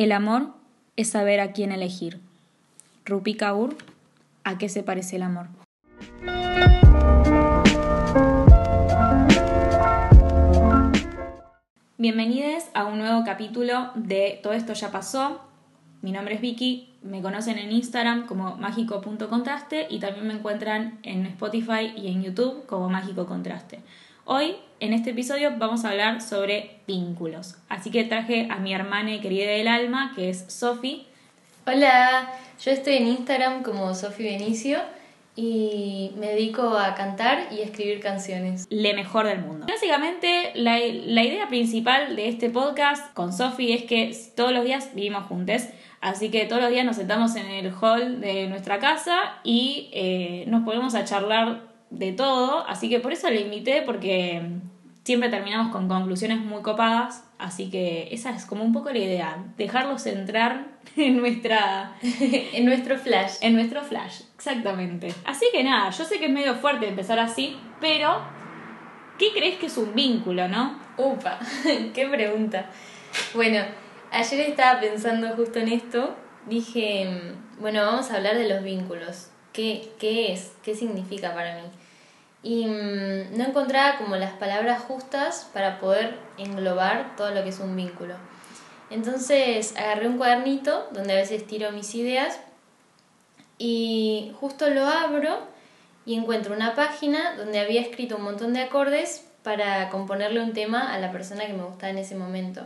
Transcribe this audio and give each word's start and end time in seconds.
El 0.00 0.12
amor 0.12 0.54
es 0.96 1.10
saber 1.10 1.40
a 1.40 1.52
quién 1.52 1.72
elegir. 1.72 2.20
Rupi 3.04 3.34
Kaur, 3.34 3.76
¿a 4.44 4.56
qué 4.56 4.70
se 4.70 4.82
parece 4.82 5.16
el 5.16 5.22
amor? 5.22 5.48
Bienvenidos 11.98 12.64
a 12.72 12.86
un 12.86 12.98
nuevo 12.98 13.24
capítulo 13.26 13.90
de 13.94 14.40
Todo 14.42 14.54
esto 14.54 14.72
ya 14.72 14.90
pasó. 14.90 15.42
Mi 16.00 16.12
nombre 16.12 16.36
es 16.36 16.40
Vicky, 16.40 16.94
me 17.02 17.20
conocen 17.20 17.58
en 17.58 17.70
Instagram 17.70 18.24
como 18.24 18.56
mágico.contraste 18.56 19.86
y 19.90 19.98
también 19.98 20.26
me 20.26 20.32
encuentran 20.32 20.98
en 21.02 21.26
Spotify 21.26 21.92
y 21.94 22.08
en 22.08 22.22
YouTube 22.22 22.64
como 22.64 22.88
Mágico 22.88 23.26
Contraste. 23.26 23.80
Hoy, 24.24 24.56
en 24.80 24.94
este 24.94 25.10
episodio, 25.10 25.52
vamos 25.58 25.84
a 25.84 25.90
hablar 25.90 26.22
sobre 26.22 26.80
vínculos. 26.86 27.56
Así 27.68 27.90
que 27.90 28.04
traje 28.04 28.48
a 28.50 28.56
mi 28.56 28.72
hermana 28.72 29.20
querida 29.20 29.50
del 29.50 29.68
alma, 29.68 30.12
que 30.16 30.30
es 30.30 30.46
Sofi. 30.48 31.06
Hola, 31.66 32.32
yo 32.64 32.70
estoy 32.72 32.94
en 32.94 33.08
Instagram 33.08 33.62
como 33.62 33.94
Sofi 33.94 34.24
Benicio 34.24 34.78
y 35.36 36.12
me 36.16 36.28
dedico 36.28 36.76
a 36.78 36.94
cantar 36.94 37.48
y 37.52 37.60
a 37.60 37.64
escribir 37.64 38.00
canciones. 38.00 38.66
Le 38.70 38.94
mejor 38.94 39.26
del 39.26 39.40
mundo. 39.40 39.66
Básicamente, 39.68 40.52
la, 40.54 40.78
la 40.78 41.22
idea 41.24 41.48
principal 41.48 42.16
de 42.16 42.28
este 42.28 42.48
podcast 42.48 43.12
con 43.12 43.34
Sofi 43.34 43.72
es 43.72 43.84
que 43.84 44.16
todos 44.34 44.52
los 44.52 44.64
días 44.64 44.94
vivimos 44.94 45.26
juntos. 45.26 45.62
Así 46.00 46.30
que 46.30 46.46
todos 46.46 46.62
los 46.62 46.70
días 46.70 46.86
nos 46.86 46.96
sentamos 46.96 47.36
en 47.36 47.46
el 47.46 47.70
hall 47.74 48.22
de 48.22 48.46
nuestra 48.48 48.78
casa 48.78 49.40
y 49.44 49.90
eh, 49.92 50.44
nos 50.46 50.64
ponemos 50.64 50.94
a 50.94 51.04
charlar 51.04 51.69
de 51.90 52.12
todo. 52.12 52.66
Así 52.66 52.88
que 52.88 53.00
por 53.00 53.12
eso 53.12 53.28
le 53.30 53.42
invité, 53.42 53.82
porque 53.82 54.42
siempre 55.04 55.28
terminamos 55.28 55.72
con 55.72 55.88
conclusiones 55.88 56.38
muy 56.38 56.62
copadas. 56.62 57.24
Así 57.38 57.70
que 57.70 58.08
esa 58.12 58.30
es 58.30 58.44
como 58.44 58.64
un 58.64 58.72
poco 58.72 58.90
la 58.90 58.98
idea, 58.98 59.44
dejarlos 59.56 60.06
entrar 60.06 60.66
en 60.96 61.16
nuestra... 61.18 61.96
en 62.02 62.64
nuestro 62.64 62.98
flash. 62.98 63.34
En 63.40 63.54
nuestro 63.54 63.82
flash, 63.82 64.22
exactamente. 64.36 65.12
Así 65.24 65.46
que 65.52 65.64
nada, 65.64 65.90
yo 65.90 66.04
sé 66.04 66.18
que 66.18 66.26
es 66.26 66.32
medio 66.32 66.54
fuerte 66.56 66.88
empezar 66.88 67.18
así, 67.18 67.56
pero 67.80 68.20
¿qué 69.18 69.32
crees 69.32 69.58
que 69.58 69.66
es 69.66 69.76
un 69.76 69.94
vínculo, 69.94 70.48
no? 70.48 70.78
Upa, 70.96 71.38
qué 71.94 72.06
pregunta. 72.06 72.66
Bueno, 73.34 73.64
ayer 74.12 74.40
estaba 74.40 74.80
pensando 74.80 75.28
justo 75.30 75.58
en 75.58 75.68
esto. 75.68 76.16
Dije, 76.46 77.34
bueno, 77.58 77.82
vamos 77.82 78.10
a 78.10 78.16
hablar 78.16 78.36
de 78.36 78.48
los 78.48 78.62
vínculos. 78.62 79.30
¿Qué, 79.52 79.90
qué 79.98 80.32
es? 80.32 80.52
¿Qué 80.62 80.74
significa 80.74 81.34
para 81.34 81.56
mí? 81.56 81.62
Y 82.42 82.66
mm, 82.66 83.36
no 83.36 83.44
encontraba 83.44 83.98
como 83.98 84.16
las 84.16 84.32
palabras 84.32 84.82
justas 84.82 85.48
para 85.52 85.78
poder 85.78 86.18
englobar 86.38 87.16
todo 87.16 87.30
lo 87.30 87.42
que 87.42 87.50
es 87.50 87.60
un 87.60 87.76
vínculo. 87.76 88.14
Entonces 88.90 89.76
agarré 89.76 90.08
un 90.08 90.18
cuadernito 90.18 90.88
donde 90.92 91.12
a 91.12 91.16
veces 91.16 91.46
tiro 91.46 91.70
mis 91.70 91.94
ideas 91.94 92.40
y 93.56 94.32
justo 94.40 94.68
lo 94.70 94.86
abro 94.86 95.38
y 96.04 96.14
encuentro 96.14 96.54
una 96.54 96.74
página 96.74 97.36
donde 97.36 97.60
había 97.60 97.82
escrito 97.82 98.16
un 98.16 98.22
montón 98.22 98.52
de 98.52 98.62
acordes 98.62 99.26
para 99.42 99.88
componerle 99.90 100.40
un 100.40 100.52
tema 100.52 100.92
a 100.92 100.98
la 100.98 101.12
persona 101.12 101.46
que 101.46 101.52
me 101.52 101.62
gustaba 101.62 101.90
en 101.90 101.98
ese 101.98 102.16
momento. 102.16 102.62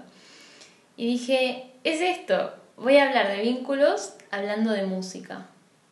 Y 0.97 1.07
dije, 1.07 1.73
es 1.85 2.01
esto, 2.01 2.55
voy 2.77 2.97
a 2.97 3.09
hablar 3.09 3.29
de 3.29 3.43
vínculos 3.43 4.15
hablando 4.31 4.71
de 4.71 4.87
música. 4.87 5.47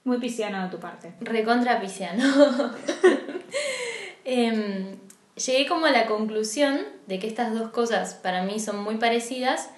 Muy 0.04 0.18
pisciano 0.18 0.62
de 0.64 0.70
tu 0.70 0.80
parte. 0.80 1.12
Recontra 1.20 1.80
pisciano. 1.80 2.24
Em, 4.34 4.96
llegué 5.36 5.68
como 5.68 5.84
a 5.84 5.90
la 5.90 6.06
conclusión 6.06 6.80
de 7.06 7.18
que 7.18 7.26
estas 7.26 7.52
dos 7.52 7.70
cosas 7.70 8.14
para 8.14 8.42
mí 8.42 8.60
son 8.60 8.82
muy 8.82 8.96
parecidas 8.96 9.68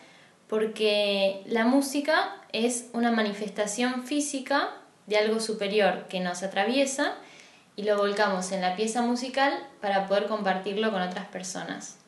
porque 0.46 1.42
la 1.46 1.64
música 1.64 2.36
es 2.52 2.88
una 2.92 3.10
manifestación 3.10 4.06
física 4.06 4.70
de 5.08 5.16
algo 5.16 5.40
superior 5.40 6.06
que 6.08 6.20
nos 6.20 6.44
atraviesa 6.44 7.16
y 7.74 7.82
lo 7.82 7.96
volcamos 7.96 8.52
en 8.52 8.60
la 8.60 8.76
pieza 8.76 9.02
musical 9.02 9.52
para 9.80 10.06
poder 10.06 10.26
compartirlo 10.26 10.92
con 10.92 11.02
otras 11.02 11.26
personas. 11.26 11.98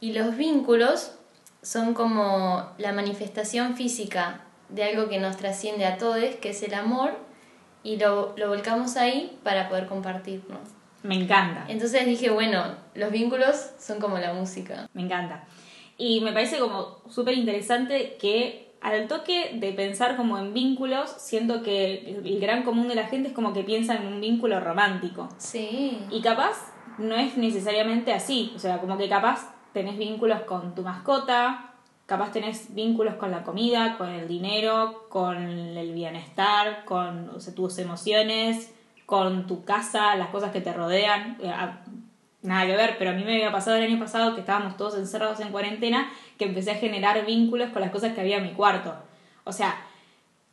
Y 0.00 0.14
los 0.14 0.34
vínculos 0.34 1.12
son 1.60 1.92
como 1.92 2.70
la 2.78 2.92
manifestación 2.92 3.76
física 3.76 4.40
de 4.70 4.84
algo 4.84 5.10
que 5.10 5.18
nos 5.18 5.36
trasciende 5.36 5.84
a 5.84 5.98
todos, 5.98 6.24
que 6.40 6.48
es 6.48 6.62
el 6.62 6.72
amor, 6.72 7.12
y 7.82 7.98
lo, 7.98 8.32
lo 8.38 8.48
volcamos 8.48 8.96
ahí 8.96 9.38
para 9.42 9.68
poder 9.68 9.88
compartirlo. 9.88 10.71
Me 11.02 11.14
encanta. 11.16 11.64
Entonces 11.68 12.06
dije, 12.06 12.30
bueno, 12.30 12.62
los 12.94 13.10
vínculos 13.10 13.70
son 13.78 14.00
como 14.00 14.18
la 14.18 14.32
música. 14.32 14.88
Me 14.94 15.02
encanta. 15.02 15.44
Y 15.98 16.20
me 16.20 16.32
parece 16.32 16.58
como 16.58 17.02
súper 17.08 17.34
interesante 17.34 18.16
que 18.20 18.72
al 18.80 19.06
toque 19.06 19.52
de 19.54 19.72
pensar 19.72 20.16
como 20.16 20.38
en 20.38 20.52
vínculos, 20.52 21.10
siento 21.10 21.62
que 21.62 22.20
el 22.24 22.40
gran 22.40 22.64
común 22.64 22.88
de 22.88 22.96
la 22.96 23.06
gente 23.06 23.28
es 23.28 23.34
como 23.34 23.52
que 23.52 23.62
piensa 23.62 23.94
en 23.94 24.06
un 24.06 24.20
vínculo 24.20 24.58
romántico. 24.60 25.28
Sí. 25.38 25.98
Y 26.10 26.20
capaz 26.20 26.72
no 26.98 27.14
es 27.14 27.36
necesariamente 27.36 28.12
así. 28.12 28.52
O 28.56 28.58
sea, 28.58 28.78
como 28.78 28.98
que 28.98 29.08
capaz 29.08 29.54
tenés 29.72 29.96
vínculos 29.96 30.40
con 30.42 30.74
tu 30.74 30.82
mascota, 30.82 31.74
capaz 32.06 32.32
tenés 32.32 32.74
vínculos 32.74 33.14
con 33.14 33.30
la 33.30 33.44
comida, 33.44 33.96
con 33.96 34.08
el 34.08 34.26
dinero, 34.26 35.06
con 35.08 35.36
el 35.36 35.92
bienestar, 35.92 36.84
con 36.84 37.30
tus 37.54 37.78
emociones, 37.78 38.74
con 39.06 39.46
tu 39.46 39.64
casa, 39.64 40.16
las 40.16 40.28
cosas 40.28 40.52
que 40.52 40.60
te 40.60 40.72
rodean. 40.72 41.36
Eh, 41.40 41.52
nada 42.42 42.66
que 42.66 42.76
ver, 42.76 42.96
pero 42.98 43.10
a 43.10 43.14
mí 43.14 43.24
me 43.24 43.34
había 43.34 43.52
pasado 43.52 43.76
el 43.76 43.84
año 43.84 43.98
pasado 43.98 44.34
que 44.34 44.40
estábamos 44.40 44.76
todos 44.76 44.96
encerrados 44.96 45.40
en 45.40 45.50
cuarentena, 45.50 46.10
que 46.38 46.46
empecé 46.46 46.72
a 46.72 46.76
generar 46.76 47.24
vínculos 47.24 47.70
con 47.70 47.82
las 47.82 47.90
cosas 47.90 48.14
que 48.14 48.20
había 48.20 48.38
en 48.38 48.44
mi 48.44 48.52
cuarto. 48.52 48.94
O 49.44 49.52
sea... 49.52 49.86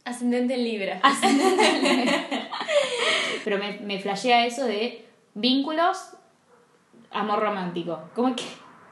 Ascendente 0.06 0.56
en 0.56 0.64
Libra. 0.64 1.00
Ascendente 1.04 1.68
en 1.68 1.82
Libra. 1.82 2.28
pero 3.44 3.58
me, 3.58 3.80
me 3.80 4.00
flashea 4.00 4.46
eso 4.46 4.66
de 4.66 5.06
vínculos, 5.34 6.14
amor 7.12 7.40
romántico. 7.40 8.10
Como 8.16 8.36
que 8.36 8.44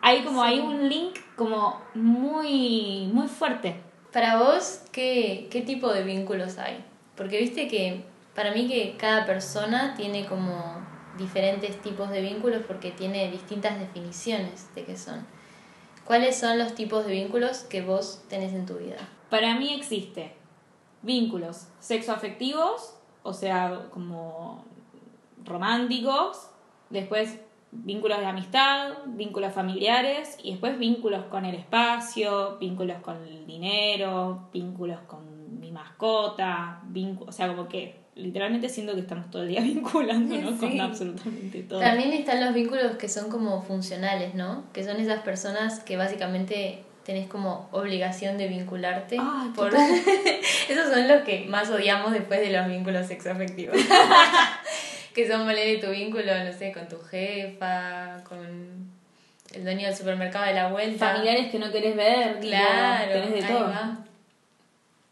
hay 0.02 0.24
como 0.24 0.42
hay 0.42 0.60
un 0.60 0.88
link 0.90 1.18
como 1.36 1.82
muy 1.94 3.10
muy 3.12 3.28
fuerte. 3.28 3.76
Para 4.12 4.38
vos, 4.40 4.82
¿qué, 4.92 5.48
¿qué 5.52 5.62
tipo 5.62 5.92
de 5.92 6.04
vínculos 6.04 6.58
hay? 6.58 6.84
Porque 7.16 7.40
viste 7.40 7.68
que 7.68 8.04
para 8.38 8.52
mí 8.52 8.68
que 8.68 8.96
cada 8.98 9.26
persona 9.26 9.96
tiene 9.98 10.28
como 10.28 10.54
diferentes 11.18 11.82
tipos 11.82 12.12
de 12.12 12.22
vínculos 12.22 12.62
porque 12.68 12.92
tiene 12.92 13.32
distintas 13.32 13.80
definiciones 13.80 14.70
de 14.76 14.84
qué 14.86 14.96
son. 14.96 15.26
¿Cuáles 16.06 16.40
son 16.40 16.60
los 16.60 16.76
tipos 16.76 17.08
de 17.08 17.14
vínculos 17.14 17.62
que 17.62 17.82
vos 17.82 18.24
tenés 18.30 18.54
en 18.54 18.68
tu 18.68 18.76
vida? 18.76 19.10
Para 19.32 19.58
mí 19.58 19.74
existe 19.74 20.36
vínculos 21.02 21.70
sexoafectivos, 21.80 22.94
o 23.24 23.34
sea, 23.34 23.88
como 23.90 24.64
románticos, 25.44 26.52
después 26.92 27.40
vínculos 27.72 28.20
de 28.20 28.28
amistad, 28.28 29.00
vínculos 29.08 29.52
familiares 29.52 30.38
y 30.44 30.52
después 30.52 30.78
vínculos 30.78 31.26
con 31.32 31.44
el 31.44 31.56
espacio, 31.56 32.60
vínculos 32.60 33.02
con 33.02 33.16
el 33.16 33.48
dinero, 33.48 34.48
vínculos 34.54 35.00
con 35.08 35.26
mascota, 35.78 36.82
o 37.20 37.32
sea, 37.32 37.48
como 37.48 37.68
que 37.68 37.96
literalmente 38.16 38.68
siento 38.68 38.94
que 38.96 39.02
estamos 39.02 39.30
todo 39.30 39.44
el 39.44 39.50
día 39.50 39.62
vinculándonos 39.64 40.60
con 40.60 40.80
absolutamente 40.80 41.64
todo. 41.64 41.80
También 41.80 42.12
están 42.14 42.44
los 42.44 42.54
vínculos 42.54 42.98
que 42.98 43.08
son 43.08 43.30
como 43.30 43.62
funcionales, 43.62 44.36
¿no? 44.36 44.64
Que 44.74 44.84
son 44.84 44.98
esas 45.00 45.22
personas 45.22 45.80
que 45.80 45.98
básicamente 45.98 46.84
tenés 47.06 47.28
como 47.28 47.70
obligación 47.72 48.38
de 48.38 48.48
vincularte. 48.48 49.18
por... 49.56 49.74
Esos 50.70 50.90
son 50.92 51.08
los 51.08 51.24
que 51.24 51.46
más 51.48 51.70
odiamos 51.70 52.12
después 52.12 52.42
de 52.42 52.52
los 52.52 52.68
vínculos 52.68 53.08
sexoafectivos. 53.08 53.78
que 55.16 55.28
son 55.28 55.46
moler 55.46 55.80
tu 55.80 55.90
vínculo, 55.90 56.44
no 56.44 56.52
sé, 56.52 56.74
con 56.74 56.88
tu 56.88 57.00
jefa, 57.00 58.24
con 58.28 58.38
el 59.54 59.64
dueño 59.64 59.88
del 59.88 59.96
supermercado 59.96 60.46
de 60.46 60.54
la 60.54 60.68
vuelta. 60.68 61.14
Familiares 61.14 61.50
que 61.50 61.60
no 61.60 61.72
querés 61.72 61.96
ver, 61.96 62.40
claro, 62.40 63.12
tenés 63.12 63.34
de 63.34 63.44
todo. 63.44 63.74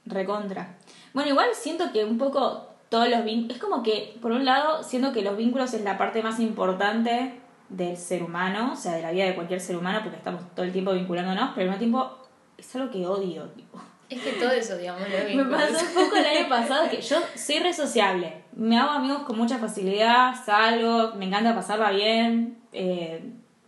Recontra. 0.05 0.77
Bueno, 1.13 1.29
igual 1.29 1.49
siento 1.53 1.91
que 1.91 2.03
un 2.03 2.17
poco 2.17 2.69
todos 2.89 3.09
los 3.09 3.23
vínculos. 3.23 3.57
Es 3.57 3.61
como 3.61 3.83
que, 3.83 4.17
por 4.21 4.31
un 4.31 4.45
lado, 4.45 4.83
siento 4.83 5.11
que 5.13 5.21
los 5.21 5.37
vínculos 5.37 5.73
es 5.73 5.83
la 5.83 5.97
parte 5.97 6.21
más 6.21 6.39
importante 6.39 7.39
del 7.69 7.97
ser 7.97 8.23
humano, 8.23 8.71
o 8.73 8.75
sea, 8.75 8.93
de 8.93 9.01
la 9.01 9.11
vida 9.11 9.25
de 9.25 9.35
cualquier 9.35 9.59
ser 9.59 9.75
humano, 9.75 9.99
porque 10.03 10.17
estamos 10.17 10.41
todo 10.53 10.65
el 10.65 10.71
tiempo 10.71 10.93
vinculándonos, 10.93 11.51
pero 11.55 11.71
al 11.71 11.77
mismo 11.77 11.79
tiempo 11.79 12.17
es 12.57 12.75
algo 12.75 12.91
que 12.91 13.05
odio, 13.05 13.43
tipo. 13.49 13.79
Es 14.09 14.21
que 14.21 14.31
todo 14.33 14.51
eso, 14.51 14.77
digamos, 14.77 15.01
Me 15.35 15.45
pasó 15.45 15.85
un 15.85 15.93
poco 15.93 16.15
el 16.15 16.25
año 16.25 16.47
pasado 16.47 16.89
que 16.89 17.01
yo 17.01 17.17
soy 17.35 17.59
re 17.59 17.73
sociable. 17.73 18.43
Me 18.53 18.77
hago 18.77 18.91
amigos 18.91 19.23
con 19.23 19.37
mucha 19.37 19.57
facilidad, 19.57 20.35
salgo, 20.45 21.15
me 21.15 21.25
encanta 21.25 21.55
pasarla 21.55 21.89
bien. 21.91 22.59
Eh, 22.71 23.23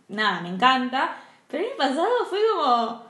nada, 0.06 0.40
me 0.40 0.50
encanta. 0.50 1.16
Pero 1.48 1.64
el 1.64 1.70
año 1.70 1.76
pasado 1.76 2.08
fue 2.30 2.38
como. 2.54 3.07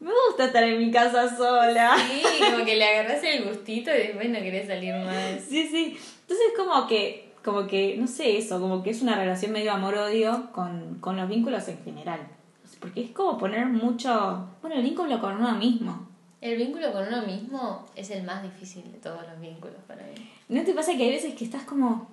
Me 0.00 0.10
gusta 0.28 0.46
estar 0.46 0.62
en 0.62 0.78
mi 0.78 0.90
casa 0.90 1.34
sola. 1.36 1.96
Sí, 1.96 2.22
como 2.52 2.64
que 2.64 2.76
le 2.76 2.84
agarras 2.84 3.22
el 3.24 3.44
gustito 3.44 3.90
y 3.90 3.98
después 3.98 4.28
no 4.30 4.38
querés 4.38 4.68
salir 4.68 4.94
más. 4.94 5.40
Sí, 5.48 5.66
sí. 5.66 5.98
Entonces, 6.22 6.46
como 6.56 6.86
que. 6.86 7.28
Como 7.44 7.66
que, 7.66 7.96
no 7.96 8.06
sé 8.06 8.36
eso, 8.36 8.60
como 8.60 8.82
que 8.82 8.90
es 8.90 9.00
una 9.00 9.16
relación 9.16 9.52
medio 9.52 9.72
amor-odio 9.72 10.50
con, 10.52 10.98
con 11.00 11.16
los 11.16 11.28
vínculos 11.28 11.66
en 11.68 11.82
general. 11.82 12.20
Porque 12.80 13.02
es 13.02 13.10
como 13.10 13.38
poner 13.38 13.66
mucho. 13.66 14.48
Bueno, 14.60 14.76
el 14.76 14.82
vínculo 14.82 15.20
con 15.20 15.36
uno 15.36 15.54
mismo 15.54 16.06
El 16.40 16.56
vínculo 16.56 16.92
con 16.92 17.06
uno 17.08 17.22
mismo 17.22 17.86
es 17.96 18.10
el 18.10 18.22
más 18.24 18.42
difícil 18.42 18.90
de 18.92 18.98
todos 18.98 19.22
los 19.28 19.40
vínculos 19.40 19.78
para 19.86 20.02
mí. 20.02 20.30
¿No 20.48 20.62
te 20.62 20.74
pasa 20.74 20.96
que 20.96 21.04
hay 21.04 21.10
veces 21.10 21.34
que 21.34 21.44
estás 21.44 21.62
como... 21.64 22.08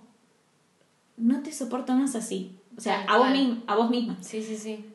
No 1.17 1.41
te 1.43 1.51
soporto 1.51 1.93
más 1.93 2.15
así? 2.15 2.57
O 2.77 2.81
sea, 2.81 3.05
Tal 3.05 3.15
a 3.15 3.17
vos, 3.19 3.31
misma, 3.31 3.63
a 3.67 3.75
vos 3.75 3.89
misma. 3.89 4.17
Sí, 4.21 4.41
sí, 4.41 4.57
sí. 4.57 4.85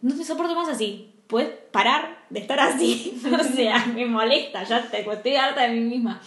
No 0.00 0.14
te 0.14 0.24
soporto 0.24 0.54
más 0.54 0.68
así. 0.68 1.09
Puedes 1.30 1.50
parar 1.70 2.24
de 2.28 2.40
estar 2.40 2.58
así. 2.58 3.18
o 3.40 3.44
sea, 3.44 3.86
me 3.86 4.04
molesta, 4.04 4.64
ya 4.64 4.82
te, 4.82 5.08
estoy 5.08 5.36
harta 5.36 5.62
de 5.62 5.68
mí 5.68 5.80
misma. 5.80 6.20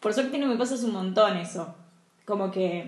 Por 0.00 0.14
suerte 0.14 0.38
no 0.38 0.46
me 0.46 0.56
pasas 0.56 0.82
un 0.82 0.92
montón 0.92 1.36
eso. 1.36 1.74
Como 2.24 2.50
que... 2.50 2.86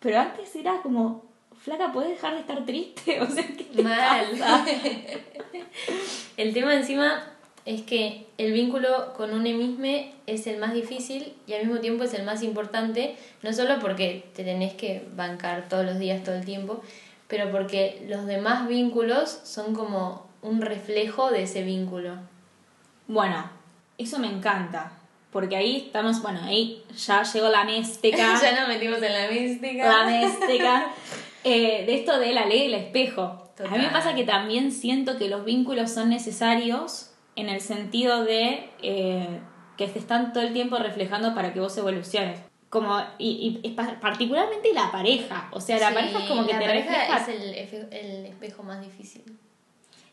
Pero 0.00 0.20
antes 0.20 0.54
era 0.54 0.80
como... 0.82 1.24
Flaca, 1.58 1.92
¿puedes 1.92 2.10
dejar 2.10 2.34
de 2.34 2.40
estar 2.40 2.64
triste? 2.64 3.20
O 3.22 3.26
sea, 3.26 3.44
¿qué 3.46 3.64
te 3.64 3.82
Mal. 3.82 4.26
pasa? 4.38 4.64
el 6.36 6.54
tema 6.54 6.74
encima 6.74 7.24
es 7.64 7.82
que 7.82 8.26
el 8.36 8.52
vínculo 8.52 9.14
con 9.16 9.32
uno 9.32 9.42
mismo 9.42 9.86
es 10.26 10.46
el 10.46 10.58
más 10.58 10.74
difícil 10.74 11.34
y 11.46 11.54
al 11.54 11.66
mismo 11.66 11.80
tiempo 11.80 12.04
es 12.04 12.14
el 12.14 12.24
más 12.24 12.42
importante, 12.42 13.16
no 13.42 13.52
solo 13.52 13.78
porque 13.80 14.24
te 14.34 14.44
tenés 14.44 14.74
que 14.74 15.06
bancar 15.16 15.68
todos 15.68 15.84
los 15.84 15.98
días, 15.98 16.22
todo 16.22 16.34
el 16.34 16.44
tiempo, 16.44 16.82
pero 17.26 17.50
porque 17.50 18.04
los 18.08 18.26
demás 18.26 18.68
vínculos 18.68 19.40
son 19.44 19.74
como 19.74 20.26
un 20.44 20.60
reflejo 20.60 21.30
de 21.30 21.42
ese 21.42 21.62
vínculo. 21.62 22.16
Bueno, 23.06 23.50
eso 23.98 24.18
me 24.18 24.28
encanta. 24.28 24.92
Porque 25.32 25.56
ahí 25.56 25.76
estamos, 25.86 26.22
bueno, 26.22 26.40
ahí 26.44 26.84
ya 26.96 27.22
llegó 27.24 27.48
la 27.48 27.64
mística. 27.64 28.16
ya 28.42 28.60
nos 28.60 28.68
metimos 28.68 29.02
en 29.02 29.12
la 29.12 29.28
mística. 29.28 29.84
la 30.04 30.04
mística. 30.10 30.86
eh, 31.42 31.84
de 31.86 31.94
esto 31.94 32.18
de 32.18 32.32
la 32.32 32.46
ley 32.46 32.62
del 32.70 32.74
espejo. 32.74 33.22
A 33.22 33.62
mí 33.62 33.70
me 33.78 33.84
Total. 33.84 33.92
pasa 33.92 34.14
que 34.14 34.24
también 34.24 34.70
siento 34.72 35.16
que 35.18 35.28
los 35.28 35.44
vínculos 35.44 35.90
son 35.90 36.08
necesarios 36.10 37.10
en 37.36 37.48
el 37.48 37.60
sentido 37.60 38.24
de 38.24 38.68
eh, 38.82 39.40
que 39.76 39.88
te 39.88 39.98
están 39.98 40.32
todo 40.32 40.42
el 40.44 40.52
tiempo 40.52 40.76
reflejando 40.76 41.34
para 41.34 41.52
que 41.52 41.60
vos 41.60 41.76
evoluciones. 41.78 42.40
Como, 42.70 42.96
y, 43.18 43.60
y- 43.62 43.68
y 43.68 43.70
pa- 43.72 43.98
particularmente 44.00 44.72
la 44.72 44.90
pareja. 44.92 45.48
O 45.52 45.60
sea, 45.60 45.78
la 45.78 45.88
Sí, 45.88 45.94
pareja 45.94 46.18
es 46.22 46.28
como 46.28 46.46
que 46.46 46.52
la 46.52 46.58
te 46.60 46.64
pareja 46.66 46.90
refleja. 46.90 47.16
es 47.18 47.72
el, 47.72 47.92
el 47.92 48.26
espejo 48.26 48.62
más 48.64 48.80
difícil. 48.80 49.22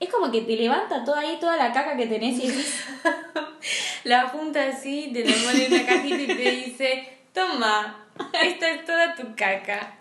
Es 0.01 0.09
como 0.09 0.31
que 0.31 0.41
te 0.41 0.57
levanta 0.57 1.05
toda 1.05 1.19
ahí, 1.19 1.37
toda 1.39 1.55
la 1.57 1.71
caca 1.71 1.95
que 1.95 2.07
tenés 2.07 2.37
y 2.39 2.47
decís, 2.47 2.85
La 4.03 4.27
junta 4.29 4.67
así, 4.67 5.11
te 5.13 5.23
la 5.23 5.35
pone 5.35 5.65
en 5.65 5.73
una 5.73 5.85
cajita 5.85 6.21
y 6.23 6.27
te 6.27 6.51
dice, 6.51 7.17
toma, 7.33 8.03
esta 8.43 8.71
es 8.71 8.83
toda 8.83 9.15
tu 9.15 9.35
caca. 9.35 9.97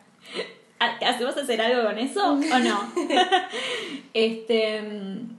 ¿hacemos 1.06 1.36
hacer 1.36 1.60
algo 1.60 1.86
con 1.86 1.98
eso 1.98 2.32
o 2.32 2.58
no? 2.58 2.92
este 4.14 4.80
mm, 4.80 5.36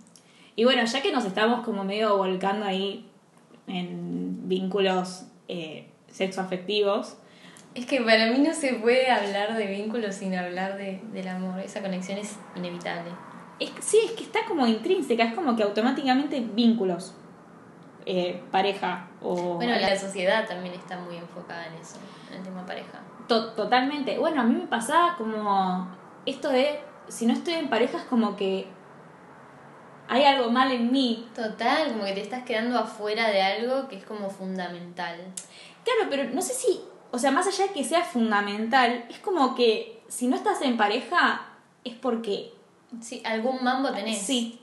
y 0.55 0.63
bueno, 0.63 0.85
ya 0.85 1.01
que 1.01 1.11
nos 1.11 1.25
estamos 1.25 1.65
como 1.65 1.83
medio 1.83 2.15
volcando 2.17 2.65
ahí 2.65 3.07
en 3.65 4.47
vínculos 4.47 5.23
eh, 5.47 5.87
sexoafectivos, 6.11 7.17
Es 7.73 7.87
que 7.87 8.01
para 8.01 8.27
mí 8.27 8.37
no 8.39 8.53
se 8.53 8.75
puede 8.75 9.09
hablar 9.09 9.57
de 9.57 9.65
vínculos 9.65 10.15
sin 10.15 10.35
hablar 10.35 10.77
de, 10.77 11.01
del 11.13 11.27
amor. 11.29 11.59
Esa 11.61 11.81
conexión 11.81 12.19
es 12.19 12.35
inevitable. 12.55 13.09
Es, 13.63 13.71
sí, 13.79 13.99
es 14.03 14.11
que 14.11 14.23
está 14.23 14.39
como 14.47 14.65
intrínseca, 14.67 15.23
es 15.23 15.33
como 15.33 15.55
que 15.55 15.63
automáticamente 15.63 16.39
vínculos, 16.39 17.13
eh, 18.05 18.41
pareja 18.51 19.07
o... 19.21 19.35
Bueno, 19.55 19.75
la 19.75 19.97
sociedad 19.97 20.47
también 20.47 20.73
está 20.73 20.97
muy 20.99 21.15
enfocada 21.17 21.67
en 21.67 21.75
eso, 21.75 21.97
en 22.31 22.37
el 22.37 22.43
tema 22.43 22.65
pareja. 22.65 22.99
To- 23.27 23.53
totalmente. 23.53 24.17
Bueno, 24.17 24.41
a 24.41 24.43
mí 24.43 24.55
me 24.55 24.67
pasaba 24.67 25.15
como 25.15 25.87
esto 26.25 26.49
de, 26.49 26.79
si 27.07 27.25
no 27.25 27.33
estoy 27.33 27.53
en 27.53 27.69
pareja 27.69 27.97
es 27.99 28.03
como 28.05 28.35
que 28.35 28.67
hay 30.07 30.23
algo 30.25 30.51
mal 30.51 30.71
en 30.71 30.91
mí. 30.91 31.29
Total, 31.35 31.91
como 31.91 32.03
que 32.05 32.13
te 32.13 32.21
estás 32.21 32.43
quedando 32.43 32.77
afuera 32.77 33.29
de 33.29 33.41
algo 33.41 33.87
que 33.87 33.97
es 33.97 34.03
como 34.03 34.29
fundamental. 34.29 35.17
Claro, 35.85 36.09
pero 36.09 36.29
no 36.33 36.41
sé 36.41 36.53
si, 36.53 36.81
o 37.11 37.17
sea, 37.19 37.31
más 37.31 37.47
allá 37.47 37.67
de 37.67 37.73
que 37.73 37.83
sea 37.83 38.01
fundamental, 38.03 39.05
es 39.09 39.19
como 39.19 39.55
que 39.55 40.01
si 40.07 40.27
no 40.27 40.35
estás 40.35 40.61
en 40.63 40.75
pareja 40.77 41.45
es 41.83 41.93
porque 41.95 42.53
Sí, 42.99 43.21
algún 43.25 43.63
mambo 43.63 43.91
tenés. 43.91 44.17
sí. 44.21 44.57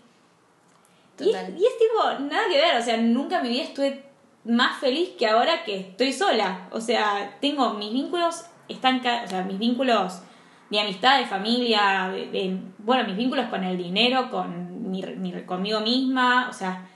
Y 1.20 1.30
es, 1.30 1.32
Total. 1.32 1.54
y 1.58 1.64
es 1.66 1.78
tipo, 1.78 2.20
nada 2.30 2.44
que 2.48 2.58
ver, 2.58 2.76
o 2.76 2.82
sea, 2.82 2.96
nunca 2.96 3.38
en 3.38 3.42
mi 3.42 3.48
vida 3.48 3.62
estuve 3.64 4.04
más 4.44 4.78
feliz 4.78 5.10
que 5.18 5.26
ahora 5.26 5.64
que 5.64 5.80
estoy 5.80 6.12
sola. 6.12 6.68
O 6.70 6.80
sea, 6.80 7.36
tengo 7.40 7.74
mis 7.74 7.92
vínculos, 7.92 8.44
están, 8.68 8.98
o 8.98 9.26
sea, 9.26 9.42
mis 9.42 9.58
vínculos 9.58 10.22
de 10.70 10.80
amistad, 10.80 11.18
de 11.18 11.26
familia, 11.26 12.08
de, 12.12 12.26
de- 12.30 12.60
bueno, 12.78 13.04
mis 13.08 13.16
vínculos 13.16 13.46
con 13.48 13.64
el 13.64 13.76
dinero, 13.76 14.30
con 14.30 14.90
mi, 14.90 15.02
mi- 15.02 15.42
conmigo 15.44 15.80
misma, 15.80 16.46
o 16.48 16.52
sea, 16.52 16.86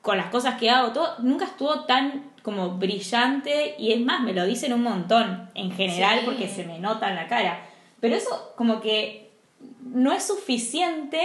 con 0.00 0.16
las 0.16 0.26
cosas 0.26 0.54
que 0.60 0.70
hago, 0.70 0.92
todo, 0.92 1.16
nunca 1.20 1.46
estuvo 1.46 1.80
tan 1.86 2.30
como 2.42 2.72
brillante 2.76 3.74
y 3.78 3.92
es 3.92 4.00
más, 4.00 4.20
me 4.20 4.32
lo 4.34 4.44
dicen 4.44 4.72
un 4.74 4.82
montón 4.82 5.50
en 5.54 5.72
general 5.72 6.20
Sí. 6.20 6.24
porque 6.26 6.46
se 6.48 6.64
me 6.64 6.78
nota 6.78 7.08
en 7.08 7.16
la 7.16 7.26
cara. 7.26 7.66
Pero 8.00 8.14
eso 8.14 8.52
como 8.56 8.80
que 8.80 9.23
no 9.94 10.12
es 10.12 10.22
suficiente 10.24 11.22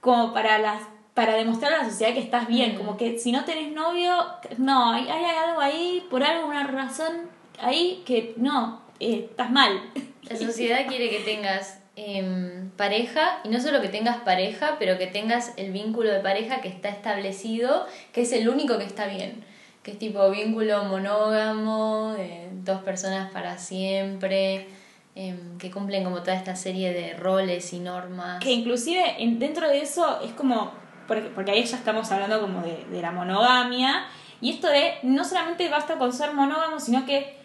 como 0.00 0.32
para 0.32 0.58
las 0.58 0.82
para 1.14 1.36
demostrar 1.36 1.72
a 1.74 1.78
la 1.78 1.84
sociedad 1.88 2.12
que 2.12 2.18
estás 2.20 2.48
bien, 2.48 2.74
Mm. 2.74 2.76
como 2.78 2.96
que 2.96 3.18
si 3.20 3.30
no 3.30 3.44
tenés 3.44 3.70
novio, 3.70 4.16
no, 4.58 4.90
hay, 4.90 5.08
hay 5.08 5.24
algo 5.48 5.60
ahí, 5.60 6.04
por 6.10 6.24
alguna 6.24 6.66
razón 6.66 7.30
ahí 7.60 8.02
que 8.04 8.34
no, 8.36 8.82
eh, 8.98 9.28
estás 9.30 9.48
mal. 9.52 9.80
La 10.22 10.36
sociedad 10.36 10.86
quiere 10.88 11.10
que 11.10 11.20
tengas 11.20 11.78
em, 11.96 12.70
pareja, 12.70 13.38
y 13.44 13.48
no 13.48 13.60
solo 13.60 13.80
que 13.80 13.88
tengas 13.88 14.16
pareja, 14.22 14.74
pero 14.80 14.98
que 14.98 15.06
tengas 15.06 15.52
el 15.56 15.70
vínculo 15.70 16.10
de 16.10 16.18
pareja 16.18 16.60
que 16.60 16.66
está 16.66 16.88
establecido, 16.88 17.86
que 18.12 18.22
es 18.22 18.32
el 18.32 18.48
único 18.48 18.76
que 18.78 18.84
está 18.84 19.06
bien. 19.06 19.44
Que 19.84 19.92
es 19.92 19.98
tipo 20.00 20.28
vínculo 20.30 20.82
monógamo, 20.86 22.14
de 22.14 22.48
dos 22.64 22.82
personas 22.82 23.30
para 23.30 23.58
siempre, 23.58 24.66
em, 25.14 25.58
que 25.58 25.70
cumplen 25.70 26.02
como 26.04 26.20
toda 26.20 26.34
esta 26.34 26.56
serie 26.56 26.92
de 26.92 27.14
roles 27.14 27.72
y 27.72 27.78
normas. 27.78 28.40
Que 28.42 28.52
inclusive 28.52 29.22
en- 29.22 29.38
dentro 29.38 29.68
de 29.68 29.80
eso 29.80 30.20
es 30.22 30.32
como, 30.32 30.72
porque, 31.06 31.28
porque 31.34 31.52
ahí 31.52 31.64
ya 31.64 31.76
estamos 31.76 32.10
hablando 32.10 32.40
como 32.40 32.62
de, 32.62 32.84
de 32.90 33.00
la 33.02 33.12
monogamia, 33.12 34.06
y 34.40 34.50
esto 34.50 34.66
de 34.68 34.94
no 35.02 35.24
solamente 35.24 35.68
basta 35.68 35.96
con 35.98 36.12
ser 36.12 36.32
monógamo, 36.32 36.80
sino 36.80 37.06
que 37.06 37.38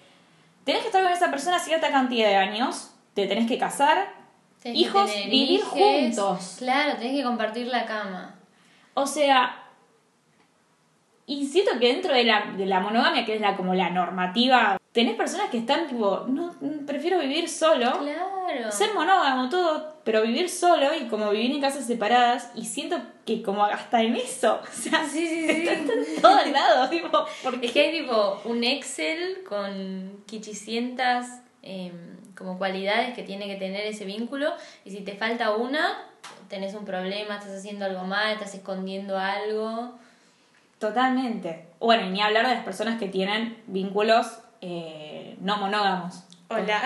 tenés 0.64 0.82
que 0.82 0.88
estar 0.88 1.04
con 1.04 1.12
esa 1.12 1.30
persona 1.32 1.60
cierta 1.60 1.92
cantidad 1.92 2.28
de 2.28 2.36
años, 2.36 2.92
te 3.14 3.28
tenés 3.28 3.48
que 3.48 3.58
casar, 3.58 4.18
Tenés 4.62 4.80
hijos, 4.82 5.10
vivir 5.26 5.52
hijes. 5.62 5.68
juntos. 5.70 6.56
Claro, 6.58 6.98
tenés 6.98 7.14
que 7.18 7.24
compartir 7.24 7.68
la 7.68 7.86
cama. 7.86 8.36
O 8.96 9.06
sea, 9.06 9.64
y 11.26 11.46
siento 11.46 11.72
que 11.80 11.94
dentro 11.94 12.14
de 12.14 12.24
la, 12.24 12.52
de 12.58 12.66
la 12.66 12.80
monogamia, 12.80 13.24
que 13.24 13.36
es 13.36 13.42
la 13.42 13.56
como 13.56 13.76
la 13.76 13.90
normativa, 13.92 14.78
tenés 14.92 15.16
personas 15.16 15.50
que 15.50 15.58
están 15.60 15.88
tipo, 15.88 16.26
no, 16.28 16.54
prefiero 16.86 17.20
vivir 17.20 17.48
solo. 17.48 17.92
Claro. 18.00 18.72
Ser 18.72 18.94
monógamo, 18.94 19.48
todo, 19.50 19.96
pero 20.04 20.24
vivir 20.24 20.50
solo 20.50 20.94
y 20.96 21.08
como 21.08 21.30
vivir 21.30 21.52
en 21.52 21.62
casas 21.62 21.86
separadas, 21.86 22.52
y 22.56 22.66
siento 22.66 23.00
que 23.26 23.44
como 23.44 23.64
hasta 23.64 24.02
en 24.02 24.16
eso, 24.16 24.60
o 24.64 24.82
sea, 24.82 25.06
Sí, 25.08 25.28
sí, 25.28 25.48
sí. 25.48 25.68
está 25.68 25.74
en 25.94 26.22
todos 26.22 26.48
lados, 26.48 26.90
tipo, 26.90 27.26
porque 27.44 27.68
Es 27.68 27.72
que 27.72 27.82
hay 27.82 28.00
tipo 28.00 28.42
un 28.46 28.64
Excel 28.64 29.44
con 29.48 30.24
quichicientas 30.26 31.42
em, 31.62 32.18
como 32.36 32.58
cualidades 32.58 33.14
que 33.14 33.22
tiene 33.24 33.46
que 33.48 33.56
tener 33.58 33.86
ese 33.86 34.06
vínculo 34.06 34.52
y 34.86 34.92
si 34.92 35.02
te 35.02 35.14
falta 35.16 35.56
una, 35.56 36.02
tenés 36.48 36.74
un 36.74 36.86
problema, 36.86 37.36
estás 37.38 37.54
haciendo 37.60 37.86
algo 37.86 38.06
mal, 38.06 38.34
estás 38.34 38.56
escondiendo 38.56 39.20
algo. 39.20 39.94
Totalmente. 40.80 41.66
Bueno, 41.80 42.08
y 42.08 42.10
ni 42.10 42.22
hablar 42.22 42.48
de 42.48 42.56
las 42.56 42.64
personas 42.64 42.98
que 43.00 43.08
tienen 43.08 43.62
vínculos 43.68 44.40
eh, 44.62 45.38
no 45.42 45.58
monógamos. 45.58 46.24
Hola. 46.50 46.82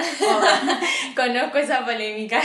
Conozco 1.15 1.57
esa 1.57 1.85
polémica. 1.85 2.41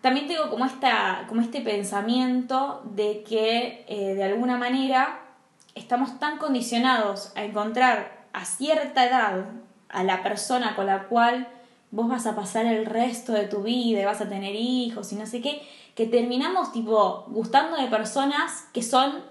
También 0.00 0.26
tengo 0.26 0.48
como, 0.48 0.64
esta, 0.64 1.24
como 1.28 1.42
este 1.42 1.60
pensamiento 1.60 2.82
de 2.84 3.22
que 3.22 3.84
eh, 3.86 4.14
de 4.14 4.24
alguna 4.24 4.56
manera 4.56 5.20
estamos 5.74 6.18
tan 6.18 6.38
condicionados 6.38 7.32
a 7.36 7.44
encontrar 7.44 8.26
a 8.32 8.44
cierta 8.44 9.06
edad 9.06 9.44
a 9.90 10.04
la 10.04 10.22
persona 10.22 10.74
con 10.74 10.86
la 10.86 11.04
cual 11.08 11.48
vos 11.90 12.08
vas 12.08 12.26
a 12.26 12.34
pasar 12.34 12.66
el 12.66 12.86
resto 12.86 13.32
de 13.32 13.46
tu 13.46 13.62
vida 13.62 14.00
y 14.00 14.04
vas 14.04 14.20
a 14.20 14.28
tener 14.28 14.54
hijos 14.54 15.12
y 15.12 15.16
no 15.16 15.26
sé 15.26 15.40
qué, 15.40 15.60
que 15.94 16.06
terminamos 16.06 16.72
tipo 16.72 17.24
gustando 17.28 17.76
de 17.76 17.88
personas 17.88 18.68
que 18.72 18.82
son 18.82 19.22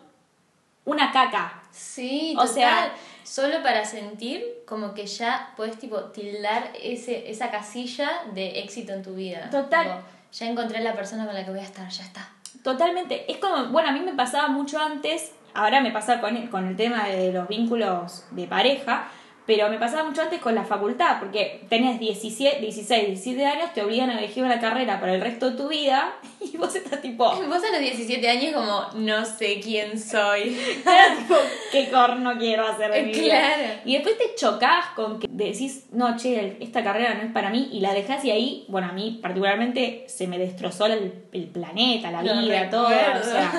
una 0.85 1.11
caca. 1.11 1.58
Sí, 1.71 2.33
O 2.37 2.41
total. 2.41 2.53
sea- 2.53 2.91
solo 3.23 3.61
para 3.61 3.85
sentir 3.85 4.43
como 4.65 4.93
que 4.93 5.05
ya 5.05 5.53
puedes 5.55 5.77
tipo 5.77 5.97
tildar 6.05 6.71
ese, 6.81 7.29
esa 7.29 7.51
casilla 7.51 8.09
de 8.33 8.59
éxito 8.59 8.91
en 8.93 9.03
tu 9.03 9.13
vida. 9.15 9.49
Total. 9.51 9.83
Tipo, 9.85 9.99
ya 10.31 10.47
encontré 10.47 10.79
la 10.81 10.93
persona 10.93 11.25
con 11.25 11.35
la 11.35 11.45
que 11.45 11.51
voy 11.51 11.59
a 11.59 11.63
estar, 11.63 11.87
ya 11.89 12.03
está. 12.03 12.27
Totalmente. 12.63 13.31
Es 13.31 13.37
como, 13.37 13.65
bueno, 13.67 13.89
a 13.89 13.91
mí 13.91 13.99
me 13.99 14.13
pasaba 14.13 14.47
mucho 14.47 14.79
antes, 14.79 15.31
ahora 15.53 15.81
me 15.81 15.91
pasa 15.91 16.19
con 16.21 16.35
el, 16.35 16.49
con 16.49 16.67
el 16.67 16.75
tema 16.75 17.07
de 17.07 17.31
los 17.31 17.47
vínculos 17.47 18.25
de 18.31 18.47
pareja, 18.47 19.09
pero 19.49 19.67
me 19.67 19.79
pasaba 19.79 20.03
mucho 20.03 20.21
antes 20.21 20.39
con 20.39 20.53
la 20.53 20.63
facultad, 20.63 21.17
porque 21.17 21.61
tenés 21.69 21.99
17, 21.99 22.61
16, 22.61 23.07
17 23.07 23.45
años, 23.47 23.73
te 23.73 23.81
obligan 23.81 24.11
a 24.11 24.19
elegir 24.19 24.43
una 24.43 24.59
carrera 24.59 24.99
para 24.99 25.15
el 25.15 25.21
resto 25.21 25.49
de 25.49 25.57
tu 25.57 25.69
vida 25.69 26.13
y 26.39 26.55
vos 26.55 26.75
estás 26.75 27.01
tipo... 27.01 27.23
Vos 27.47 27.63
a 27.63 27.71
los 27.71 27.79
17 27.79 28.29
años 28.29 28.53
como, 28.53 28.85
no 29.03 29.25
sé 29.25 29.59
quién 29.59 29.99
soy. 29.99 30.55
Era 30.85 31.17
tipo, 31.17 31.35
¿qué 31.71 31.89
corno 31.89 32.37
quiero 32.37 32.67
hacer 32.67 32.91
de 32.91 33.01
mi 33.01 33.11
vida? 33.11 33.39
Claro. 33.39 33.79
Y 33.85 33.93
después 33.93 34.19
te 34.19 34.35
chocás 34.35 34.85
con 34.95 35.19
que 35.19 35.27
decís, 35.27 35.87
no, 35.93 36.15
che, 36.15 36.57
esta 36.59 36.83
carrera 36.83 37.15
no 37.15 37.23
es 37.23 37.31
para 37.31 37.49
mí, 37.49 37.69
y 37.71 37.79
la 37.79 37.95
dejás 37.95 38.23
y 38.25 38.29
ahí, 38.29 38.65
bueno, 38.67 38.89
a 38.89 38.91
mí 38.91 39.17
particularmente 39.19 40.05
se 40.07 40.27
me 40.27 40.37
destrozó 40.37 40.85
el, 40.85 41.23
el 41.31 41.47
planeta, 41.47 42.11
la 42.11 42.21
vida, 42.21 42.69
todo. 42.69 42.85
O 42.85 43.23
sea, 43.23 43.51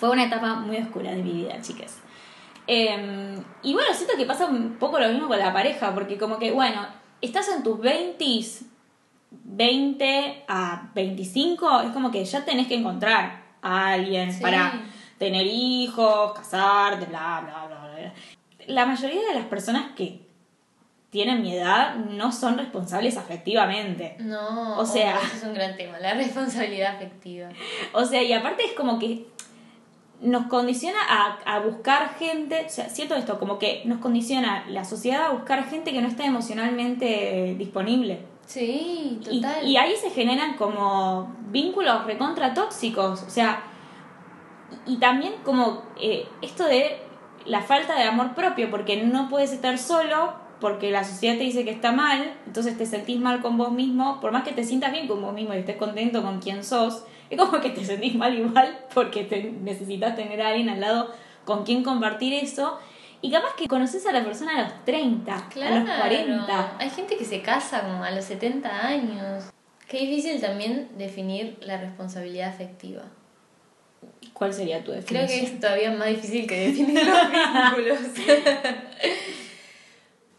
fue 0.00 0.10
una 0.10 0.24
etapa 0.24 0.54
muy 0.54 0.78
oscura 0.78 1.12
de 1.12 1.22
mi 1.22 1.30
vida, 1.30 1.60
chicas. 1.62 2.00
Eh, 2.72 3.42
y 3.64 3.72
bueno, 3.74 3.92
siento 3.94 4.16
que 4.16 4.26
pasa 4.26 4.46
un 4.46 4.76
poco 4.78 5.00
lo 5.00 5.08
mismo 5.08 5.26
con 5.26 5.38
la 5.40 5.52
pareja, 5.52 5.92
porque 5.92 6.16
como 6.16 6.38
que, 6.38 6.52
bueno, 6.52 6.86
estás 7.20 7.48
en 7.48 7.64
tus 7.64 7.78
20s, 7.80 8.62
20 9.32 10.44
a 10.48 10.90
25, 10.94 11.80
es 11.80 11.90
como 11.90 12.10
que 12.10 12.24
ya 12.24 12.44
tenés 12.44 12.68
que 12.68 12.74
encontrar 12.76 13.42
a 13.62 13.88
alguien 13.94 14.32
Sí. 14.32 14.40
para 14.40 14.72
tener 15.18 15.46
hijos, 15.46 16.32
casarte, 16.32 17.06
bla, 17.06 17.42
bla, 17.44 17.66
bla, 17.66 17.90
bla. 17.92 18.12
La 18.66 18.86
mayoría 18.86 19.20
de 19.28 19.34
las 19.34 19.46
personas 19.46 19.92
que 19.96 20.20
tienen 21.10 21.42
mi 21.42 21.56
edad 21.56 21.96
no 21.96 22.30
son 22.30 22.56
responsables 22.56 23.16
afectivamente. 23.16 24.14
No, 24.20 24.78
O 24.78 24.86
sea- 24.86 25.18
oh, 25.20 25.26
ese 25.26 25.36
es 25.38 25.42
un 25.42 25.54
gran 25.54 25.76
tema, 25.76 25.98
la 25.98 26.14
responsabilidad 26.14 26.94
afectiva. 26.94 27.48
O 27.92 28.04
sea, 28.04 28.22
y 28.22 28.32
aparte 28.32 28.64
es 28.64 28.72
como 28.74 28.98
que 29.00 29.26
nos 30.20 30.46
condiciona 30.46 30.98
a, 31.08 31.38
a 31.46 31.60
buscar 31.60 32.14
gente, 32.18 32.64
o 32.66 32.68
sea, 32.68 32.88
siento 32.88 33.14
esto, 33.14 33.38
como 33.38 33.58
que 33.58 33.82
nos 33.86 33.98
condiciona 34.00 34.66
la 34.68 34.84
sociedad 34.84 35.26
a 35.26 35.30
buscar 35.30 35.64
gente 35.68 35.92
que 35.92 36.02
no 36.02 36.08
está 36.08 36.24
emocionalmente 36.26 37.54
disponible. 37.58 38.20
Sí, 38.46 39.20
Y, 39.30 39.40
total. 39.40 39.66
y 39.66 39.76
ahí 39.76 39.94
se 39.96 40.10
generan 40.10 40.56
como 40.56 41.34
vínculos 41.50 42.04
recontra 42.04 42.52
tóxicos, 42.52 43.22
o 43.22 43.30
sea, 43.30 43.62
y, 44.86 44.94
y 44.94 44.96
también 44.98 45.34
como 45.44 45.82
eh, 46.00 46.26
esto 46.42 46.64
de 46.64 46.98
la 47.46 47.62
falta 47.62 47.94
de 47.96 48.02
amor 48.04 48.34
propio, 48.34 48.70
porque 48.70 49.02
no 49.02 49.28
puedes 49.28 49.52
estar 49.52 49.78
solo, 49.78 50.34
porque 50.60 50.90
la 50.90 51.04
sociedad 51.04 51.38
te 51.38 51.44
dice 51.44 51.64
que 51.64 51.70
está 51.70 51.92
mal, 51.92 52.34
entonces 52.46 52.76
te 52.76 52.84
sentís 52.84 53.18
mal 53.18 53.40
con 53.40 53.56
vos 53.56 53.72
mismo, 53.72 54.20
por 54.20 54.32
más 54.32 54.42
que 54.42 54.52
te 54.52 54.64
sientas 54.64 54.92
bien 54.92 55.08
con 55.08 55.22
vos 55.22 55.32
mismo 55.32 55.54
y 55.54 55.58
estés 55.58 55.76
contento 55.76 56.22
con 56.22 56.40
quien 56.40 56.62
sos, 56.64 57.04
es 57.30 57.38
como 57.38 57.60
que 57.60 57.70
te 57.70 57.84
sentís 57.84 58.14
mal 58.14 58.36
igual 58.36 58.78
porque 58.92 59.24
te, 59.24 59.42
necesitas 59.42 60.16
tener 60.16 60.42
a 60.42 60.48
alguien 60.48 60.68
al 60.68 60.80
lado 60.80 61.14
con 61.44 61.64
quien 61.64 61.82
compartir 61.82 62.34
eso. 62.34 62.78
Y 63.22 63.30
capaz 63.30 63.54
que 63.54 63.66
conoces 63.66 64.06
a 64.06 64.12
la 64.12 64.24
persona 64.24 64.58
a 64.58 64.62
los 64.62 64.84
30, 64.84 65.48
Claro. 65.50 65.76
a 65.76 65.78
los 65.80 65.90
40. 65.98 66.76
Hay 66.78 66.90
gente 66.90 67.16
que 67.16 67.24
se 67.24 67.42
casa 67.42 67.82
como 67.82 68.02
a 68.02 68.10
los 68.10 68.24
70 68.24 68.86
años. 68.86 69.44
Qué 69.86 69.98
difícil 70.06 70.40
también 70.40 70.88
definir 70.96 71.58
la 71.60 71.76
responsabilidad 71.78 72.48
afectiva. 72.48 73.02
¿Cuál 74.32 74.54
sería 74.54 74.82
tu 74.82 74.92
definición? 74.92 75.26
Creo 75.26 75.38
que 75.40 75.44
es 75.54 75.60
todavía 75.60 75.90
más 75.92 76.08
difícil 76.08 76.46
que 76.46 76.68
definir 76.68 77.04
los 77.04 77.30
vínculos. 77.76 77.98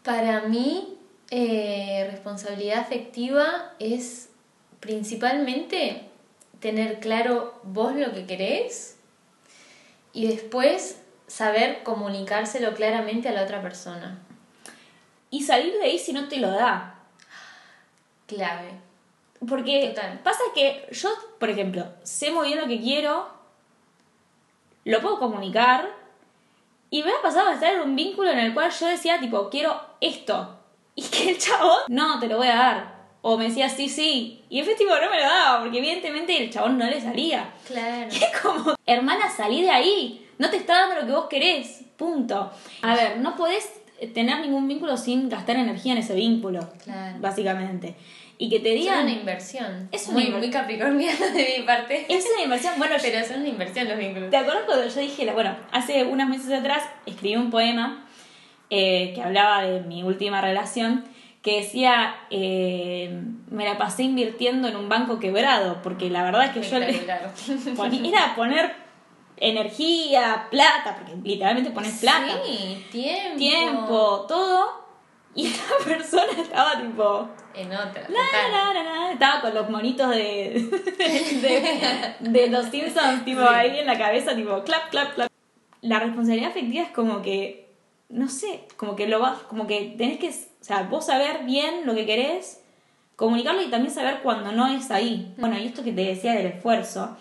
Para 0.03 0.41
mí, 0.41 0.97
eh, 1.29 2.07
responsabilidad 2.09 2.79
afectiva 2.79 3.73
es 3.79 4.29
principalmente 4.79 6.09
tener 6.61 6.99
claro 6.99 7.59
vos 7.63 7.93
lo 7.95 8.13
que 8.13 8.25
querés 8.25 8.97
y 10.13 10.27
después 10.27 11.01
saber 11.27 11.83
comunicárselo 11.83 12.73
claramente 12.73 13.27
a 13.29 13.33
la 13.33 13.43
otra 13.43 13.61
persona. 13.61 14.19
Y 15.29 15.43
salir 15.43 15.73
de 15.73 15.83
ahí 15.83 15.99
si 15.99 16.13
no 16.13 16.27
te 16.27 16.37
lo 16.37 16.51
da. 16.51 16.95
Clave. 18.27 18.71
Porque 19.47 19.87
Total. 19.89 20.19
pasa 20.23 20.43
que 20.53 20.87
yo, 20.91 21.09
por 21.39 21.49
ejemplo, 21.49 21.87
sé 22.03 22.31
muy 22.31 22.47
bien 22.47 22.59
lo 22.59 22.67
que 22.67 22.79
quiero, 22.79 23.29
lo 24.85 25.01
puedo 25.01 25.19
comunicar, 25.19 25.89
y 26.93 27.03
me 27.03 27.11
ha 27.11 27.21
pasado 27.21 27.47
a 27.47 27.53
estar 27.53 27.73
en 27.73 27.81
un 27.81 27.95
vínculo 27.95 28.29
en 28.29 28.39
el 28.39 28.53
cual 28.53 28.69
yo 28.69 28.85
decía, 28.85 29.19
tipo, 29.19 29.49
quiero 29.49 29.81
esto. 29.99 30.57
Y 30.93 31.03
que 31.03 31.31
el 31.31 31.37
chabón, 31.37 31.79
no, 31.87 32.19
te 32.19 32.27
lo 32.27 32.35
voy 32.35 32.47
a 32.47 32.55
dar. 32.55 33.00
O 33.23 33.37
me 33.37 33.45
decía, 33.45 33.69
sí, 33.69 33.87
sí. 33.87 34.41
Y 34.49 34.59
efectivo 34.59 34.91
no 34.99 35.09
me 35.09 35.17
lo 35.17 35.23
daba, 35.23 35.61
porque 35.61 35.77
evidentemente 35.77 36.35
el 36.41 36.49
chabón 36.49 36.77
no 36.77 36.85
le 36.85 36.99
salía. 36.99 37.51
Claro. 37.67 38.07
Es 38.11 38.39
como, 38.41 38.73
hermana, 38.85 39.29
salí 39.29 39.61
de 39.61 39.69
ahí. 39.69 40.27
No 40.39 40.49
te 40.49 40.57
está 40.57 40.73
dando 40.87 41.01
lo 41.01 41.05
que 41.07 41.13
vos 41.13 41.25
querés. 41.29 41.81
Punto. 41.97 42.51
A 42.81 42.95
ver, 42.95 43.19
no 43.19 43.35
podés 43.35 43.69
tener 44.15 44.39
ningún 44.39 44.67
vínculo 44.67 44.97
sin 44.97 45.29
gastar 45.29 45.55
energía 45.57 45.91
en 45.93 45.99
ese 45.99 46.15
vínculo. 46.15 46.67
Claro. 46.83 47.17
Básicamente. 47.19 47.95
Y 48.39 48.49
que 48.49 48.59
te 48.59 48.69
Es 48.73 48.79
digan. 48.81 49.03
una 49.03 49.11
inversión. 49.13 49.87
Es 49.91 50.07
una 50.07 50.13
muy, 50.13 50.23
inver- 50.29 50.37
muy 50.39 50.49
capricorniana 50.49 51.27
de 51.27 51.55
mi 51.59 51.63
parte. 51.63 52.07
Es 52.09 52.25
una 52.33 52.43
inversión. 52.45 52.73
Bueno, 52.79 52.95
yo- 52.97 53.03
Pero 53.03 53.23
son 53.23 53.41
una 53.41 53.49
inversión 53.49 53.87
los 53.87 53.99
vínculos. 53.99 54.31
¿te 54.31 54.37
acuerdas 54.37 54.63
cuando 54.65 54.87
yo 54.87 54.99
dije, 54.99 55.31
bueno, 55.31 55.55
hace 55.71 56.03
unos 56.05 56.27
meses 56.27 56.51
atrás 56.51 56.81
escribí 57.05 57.35
un 57.35 57.51
poema 57.51 58.07
eh, 58.71 59.11
que 59.13 59.21
hablaba 59.21 59.61
de 59.61 59.81
mi 59.81 60.01
última 60.01 60.41
relación, 60.41 61.03
que 61.41 61.61
decía, 61.61 62.15
eh, 62.29 63.19
me 63.49 63.65
la 63.65 63.77
pasé 63.77 64.03
invirtiendo 64.03 64.67
en 64.67 64.75
un 64.75 64.89
banco 64.89 65.19
quebrado, 65.19 65.81
porque 65.81 66.09
la 66.09 66.23
verdad 66.23 66.45
es 66.45 66.51
que 66.51 66.61
yo 66.61 66.79
le, 66.79 66.89
era 68.09 68.35
poner 68.35 68.75
energía, 69.37 70.47
plata, 70.51 70.95
porque 70.97 71.15
literalmente 71.27 71.71
pones 71.71 71.99
plata, 71.99 72.39
Sí, 72.45 72.85
tiempo. 72.91 73.37
tiempo, 73.37 74.25
todo, 74.27 74.85
y 75.33 75.47
esta 75.47 75.63
persona 75.85 76.31
estaba 76.39 76.79
tipo, 76.79 77.27
En 77.55 77.67
otra. 77.73 78.03
la, 78.07 78.49
la, 78.51 78.73
la, 78.73 78.83
la, 78.83 79.11
estaba 79.11 79.41
con 79.41 79.53
los 79.55 79.69
monitos 79.69 80.09
de, 80.11 80.69
de, 82.21 82.29
de 82.29 82.47
los 82.49 82.67
Simpsons, 82.67 83.25
tipo 83.25 83.41
Sí. 83.41 83.47
ahí 83.49 83.79
en 83.79 83.87
la 83.87 83.97
cabeza, 83.97 84.35
tipo, 84.35 84.61
clap, 84.63 84.89
clap, 84.91 85.15
clap. 85.15 85.29
La 85.81 85.97
responsabilidad 85.99 86.51
afectiva 86.51 86.83
es 86.83 86.91
como 86.91 87.23
que, 87.23 87.60
no 88.11 88.29
sé, 88.29 88.65
como 88.77 88.95
que 88.95 89.07
lo 89.07 89.19
vas, 89.19 89.39
como 89.43 89.67
que 89.67 89.95
tenés 89.97 90.19
que, 90.19 90.29
o 90.29 90.63
sea, 90.63 90.83
vos 90.83 91.05
saber 91.05 91.43
bien 91.45 91.85
lo 91.85 91.95
que 91.95 92.05
querés, 92.05 92.61
comunicarlo 93.15 93.61
y 93.61 93.69
también 93.69 93.93
saber 93.93 94.21
cuando 94.21 94.51
no 94.51 94.67
es 94.67 94.91
ahí. 94.91 95.33
Bueno, 95.37 95.57
y 95.57 95.65
esto 95.67 95.83
que 95.83 95.91
te 95.91 96.01
decía 96.05 96.33
del 96.33 96.47
esfuerzo, 96.47 97.17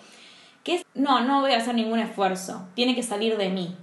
que 0.65 0.77
es, 0.77 0.83
no, 0.95 1.21
no 1.21 1.41
voy 1.41 1.53
a 1.53 1.59
hacer 1.59 1.75
ningún 1.75 1.99
esfuerzo, 1.99 2.69
tiene 2.75 2.95
que 2.95 3.03
salir 3.03 3.37
de 3.37 3.49
mí. 3.49 3.77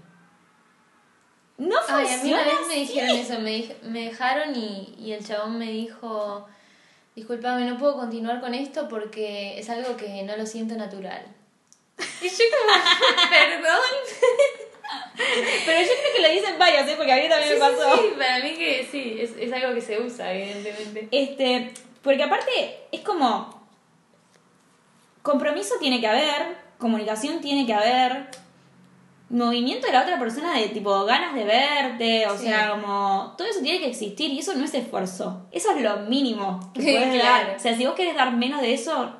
No 1.57 1.75
Ay, 1.87 2.05
a 2.05 2.09
mí 2.09 2.13
funciona 2.17 2.43
una 2.43 2.59
vez 2.59 2.67
me 2.67 2.75
dijeron 2.75 3.15
eso, 3.15 3.39
me, 3.39 3.57
dij- 3.57 3.81
me 3.81 4.05
dejaron 4.05 4.55
y, 4.55 4.93
y 4.99 5.11
el 5.13 5.25
chabón 5.25 5.57
me 5.57 5.71
dijo, 5.71 6.47
disculpame, 7.15 7.65
no 7.65 7.77
puedo 7.79 7.95
continuar 7.95 8.41
con 8.41 8.53
esto 8.53 8.87
porque 8.87 9.57
es 9.57 9.67
algo 9.69 9.97
que 9.97 10.21
no 10.23 10.37
lo 10.37 10.45
siento 10.45 10.75
natural. 10.75 11.25
Y 12.21 12.29
yo 12.29 12.35
como, 12.51 13.29
perdón. 13.29 13.81
Pero 15.65 15.79
yo 15.81 15.87
creo 15.87 16.13
que 16.15 16.21
lo 16.21 16.29
dicen 16.29 16.59
varios, 16.59 16.87
¿eh? 16.87 16.93
porque 16.95 17.11
a 17.11 17.15
mí 17.17 17.27
también 17.27 17.53
Sí, 17.53 17.59
me 17.59 17.67
sí, 17.69 17.75
pasó. 17.77 17.97
sí, 17.97 18.09
para 18.17 18.39
mí 18.43 18.53
que 18.55 18.87
sí, 18.91 19.17
es, 19.19 19.31
es 19.39 19.51
algo 19.53 19.73
que 19.73 19.81
se 19.81 19.99
usa, 19.99 20.31
evidentemente. 20.33 21.07
Este, 21.11 21.71
porque 22.03 22.23
aparte 22.23 22.51
es 22.91 23.01
como 23.01 23.57
compromiso 25.21 25.75
tiene 25.79 25.99
que 25.99 26.07
haber, 26.07 26.55
comunicación 26.77 27.41
tiene 27.41 27.65
que 27.65 27.73
haber, 27.73 28.27
movimiento 29.29 29.87
de 29.87 29.91
la 29.93 30.03
otra 30.03 30.17
persona 30.17 30.57
de 30.57 30.69
tipo 30.69 31.03
ganas 31.03 31.35
de 31.35 31.43
verte, 31.43 32.27
o 32.27 32.37
Sí. 32.37 32.45
sea, 32.45 32.69
como 32.71 33.33
todo 33.37 33.45
eso 33.45 33.59
tiene 33.61 33.79
que 33.79 33.89
existir 33.89 34.31
y 34.31 34.39
eso 34.39 34.53
no 34.55 34.63
es 34.63 34.73
esfuerzo. 34.73 35.45
Eso 35.51 35.71
es 35.71 35.81
lo 35.81 35.97
mínimo 36.01 36.71
que 36.73 36.81
Sí, 36.81 36.91
puedes 36.91 37.19
claro. 37.21 37.47
dar. 37.47 37.57
O 37.57 37.59
sea, 37.59 37.75
si 37.75 37.85
vos 37.85 37.93
querés 37.95 38.15
dar 38.15 38.31
menos 38.31 38.61
de 38.61 38.73
eso, 38.73 39.16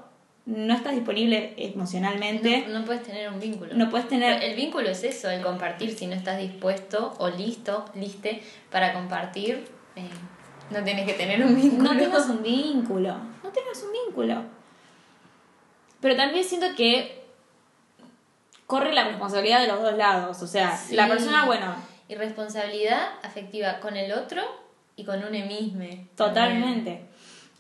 no 0.48 0.74
estás 0.74 0.96
disponible 0.96 1.54
emocionalmente. 1.58 2.66
No, 2.70 2.80
no 2.80 2.86
puedes 2.86 3.04
tener 3.04 3.30
un 3.30 3.40
vínculo. 3.40 3.74
No 3.76 3.90
puedes 3.90 4.08
tener 4.08 4.42
El 4.42 4.56
vínculo 4.56 4.90
es 4.90 5.04
eso, 5.04 5.30
el 5.30 5.42
compartir. 5.44 5.94
Si 5.94 6.08
no 6.08 6.16
estás 6.16 6.40
dispuesto 6.40 7.14
o 7.20 7.30
listo, 7.30 7.84
liste 7.96 8.42
para 8.72 8.94
compartir, 8.94 9.68
eh, 9.98 10.08
no 10.72 10.82
tienes 10.84 11.06
que 11.06 11.14
tener 11.14 11.44
un 11.46 11.54
vínculo. 11.54 11.94
No 11.94 12.00
tengas 12.00 12.30
un 12.30 12.42
vínculo. 12.42 13.14
No 13.44 13.50
tengas 13.52 13.84
un 13.84 13.92
vínculo. 13.92 14.44
Pero 16.00 16.16
también 16.16 16.46
siento 16.46 16.68
que 16.78 17.24
corre 18.68 18.94
la 18.94 19.04
responsabilidad 19.06 19.60
de 19.62 19.68
los 19.68 19.82
dos 19.82 19.98
lados. 19.98 20.42
O 20.42 20.48
sea, 20.48 20.76
Sí. 20.78 20.96
la 20.96 21.08
persona, 21.08 21.46
bueno, 21.46 21.76
Y 22.10 22.16
responsabilidad 22.16 23.06
afectiva 23.22 23.82
con 23.82 23.98
el 23.98 24.14
otro 24.14 24.42
y 24.96 25.04
con 25.04 25.20
uno 25.20 25.46
mismo. 25.46 25.84
totalmente. 26.16 27.02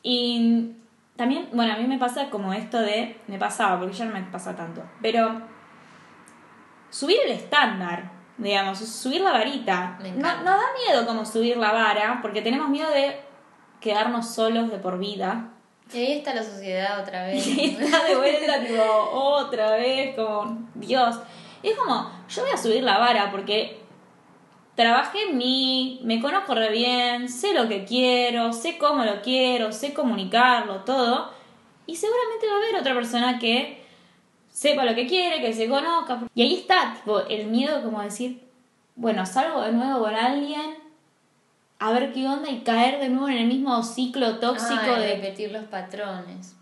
Y 0.03 0.72
también, 1.18 1.50
bueno, 1.52 1.74
a 1.74 1.78
mí 1.78 1.88
me 1.88 1.98
pasa 1.98 2.30
como 2.30 2.54
esto 2.54 2.80
de. 2.80 3.20
Me 3.28 3.38
pasaba, 3.38 3.80
porque 3.80 3.96
ya 3.96 4.06
no 4.06 4.14
me 4.14 4.22
pasa 4.24 4.56
tanto. 4.56 4.84
Pero 5.02 5.42
subir 6.90 7.18
el 7.26 7.32
estándar, 7.32 8.12
digamos, 8.38 8.80
subir 8.80 9.22
la 9.22 9.32
varita. 9.32 9.98
Me 10.02 10.12
No, 10.12 10.36
nos 10.38 10.46
da 10.46 10.66
miedo 10.88 11.06
como 11.06 11.26
subir 11.26 11.58
la 11.58 11.72
vara, 11.72 12.20
porque 12.22 12.42
tenemos 12.42 12.70
miedo 12.70 12.90
de 12.92 13.20
quedarnos 13.82 14.30
solos 14.30 14.70
de 14.70 14.78
por 14.78 15.00
vida. 15.00 15.50
Y 15.92 15.98
ahí 15.98 16.12
está 16.20 16.34
la 16.34 16.44
sociedad 16.44 17.02
otra 17.02 17.24
vez. 17.28 17.46
Y 17.48 17.78
está 17.82 18.04
de 18.04 18.16
vuelta, 18.16 18.60
tipo, 18.60 18.84
otra 19.12 19.72
vez, 19.72 20.16
como, 20.16 20.68
Dios. 20.76 21.20
Y 21.64 21.70
es 21.70 21.78
como, 21.78 22.12
yo 22.30 22.44
voy 22.44 22.52
a 22.52 22.58
subir 22.58 22.84
la 22.84 23.00
vara 23.00 23.32
porque 23.32 23.87
trabajé 24.78 25.24
en 25.24 25.38
mí, 25.38 26.00
me 26.04 26.22
conozco 26.22 26.54
re 26.54 26.72
bien, 26.72 27.28
sé 27.28 27.54
lo 27.56 27.68
que 27.68 27.84
quiero, 27.84 28.54
sé 28.54 28.78
cómo 28.78 29.04
lo 29.04 29.22
quiero, 29.24 29.72
sé 29.74 29.92
comunicarlo, 29.94 30.84
todo. 30.86 31.32
Y 31.88 31.96
seguramente 31.96 32.48
va 32.48 32.54
a 32.54 32.58
haber 32.58 32.76
otra 32.80 32.94
persona 32.94 33.40
que 33.40 33.84
sepa 34.50 34.86
lo 34.86 34.94
que 34.94 35.08
quiere, 35.08 35.42
que 35.42 35.52
se 35.52 35.68
conozca. 35.68 36.20
Y 36.36 36.44
ahí 36.44 36.54
está, 36.58 36.94
tipo, 36.94 37.20
el 37.22 37.48
miedo 37.48 37.82
como 37.82 38.02
decir, 38.04 38.40
bueno, 38.96 39.26
salgo 39.26 39.62
de 39.62 39.72
nuevo 39.72 40.04
con 40.06 40.14
alguien, 40.14 40.76
a 41.80 41.92
ver 41.92 42.14
qué 42.14 42.28
onda 42.28 42.50
y 42.52 42.60
caer 42.60 43.00
de 43.00 43.10
nuevo 43.10 43.30
en 43.30 43.38
el 43.38 43.48
mismo 43.48 43.82
ciclo 43.82 44.38
tóxico 44.38 44.80
Ah, 44.86 45.00
de... 45.00 45.16
repetir 45.16 45.52
los 45.52 45.64
patrones. 45.66 46.56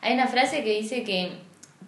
Hay 0.00 0.14
una 0.14 0.26
frase 0.26 0.64
que 0.64 0.80
dice 0.80 1.04
que 1.04 1.30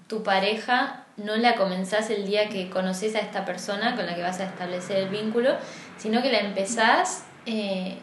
tu 0.07 0.23
pareja 0.23 1.02
no 1.17 1.37
la 1.37 1.55
comenzás 1.57 2.11
el 2.11 2.27
día 2.27 2.49
que 2.49 2.71
conoces 2.71 3.15
a 3.15 3.19
esta 3.21 3.45
persona 3.45 3.95
con 3.97 4.07
la 4.07 4.15
que 4.15 4.23
vas 4.23 4.41
a 4.41 4.45
establecer 4.45 4.97
el 4.99 5.09
vínculo, 5.09 5.51
sino 5.99 6.23
que 6.23 6.33
la 6.33 6.39
empezás 6.41 7.25
eh, 7.47 7.99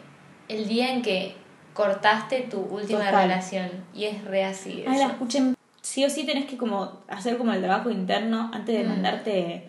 el 0.48 0.68
día 0.68 0.90
en 0.92 1.02
que 1.02 1.34
cortaste 1.74 2.42
tu 2.42 2.60
última 2.60 2.98
Total. 3.06 3.22
relación. 3.28 3.70
Y 3.94 4.04
es 4.04 4.24
re 4.24 4.44
así. 4.44 4.84
Ay, 4.86 4.98
la 4.98 5.06
escuchen. 5.06 5.56
Sí 5.80 6.04
o 6.04 6.10
sí 6.10 6.24
tenés 6.26 6.44
que 6.46 6.56
como 6.56 7.00
hacer 7.08 7.38
como 7.38 7.52
el 7.52 7.60
trabajo 7.62 7.90
interno 7.90 8.50
antes 8.52 8.76
de 8.76 8.84
Mm. 8.84 8.88
mandarte. 8.88 9.66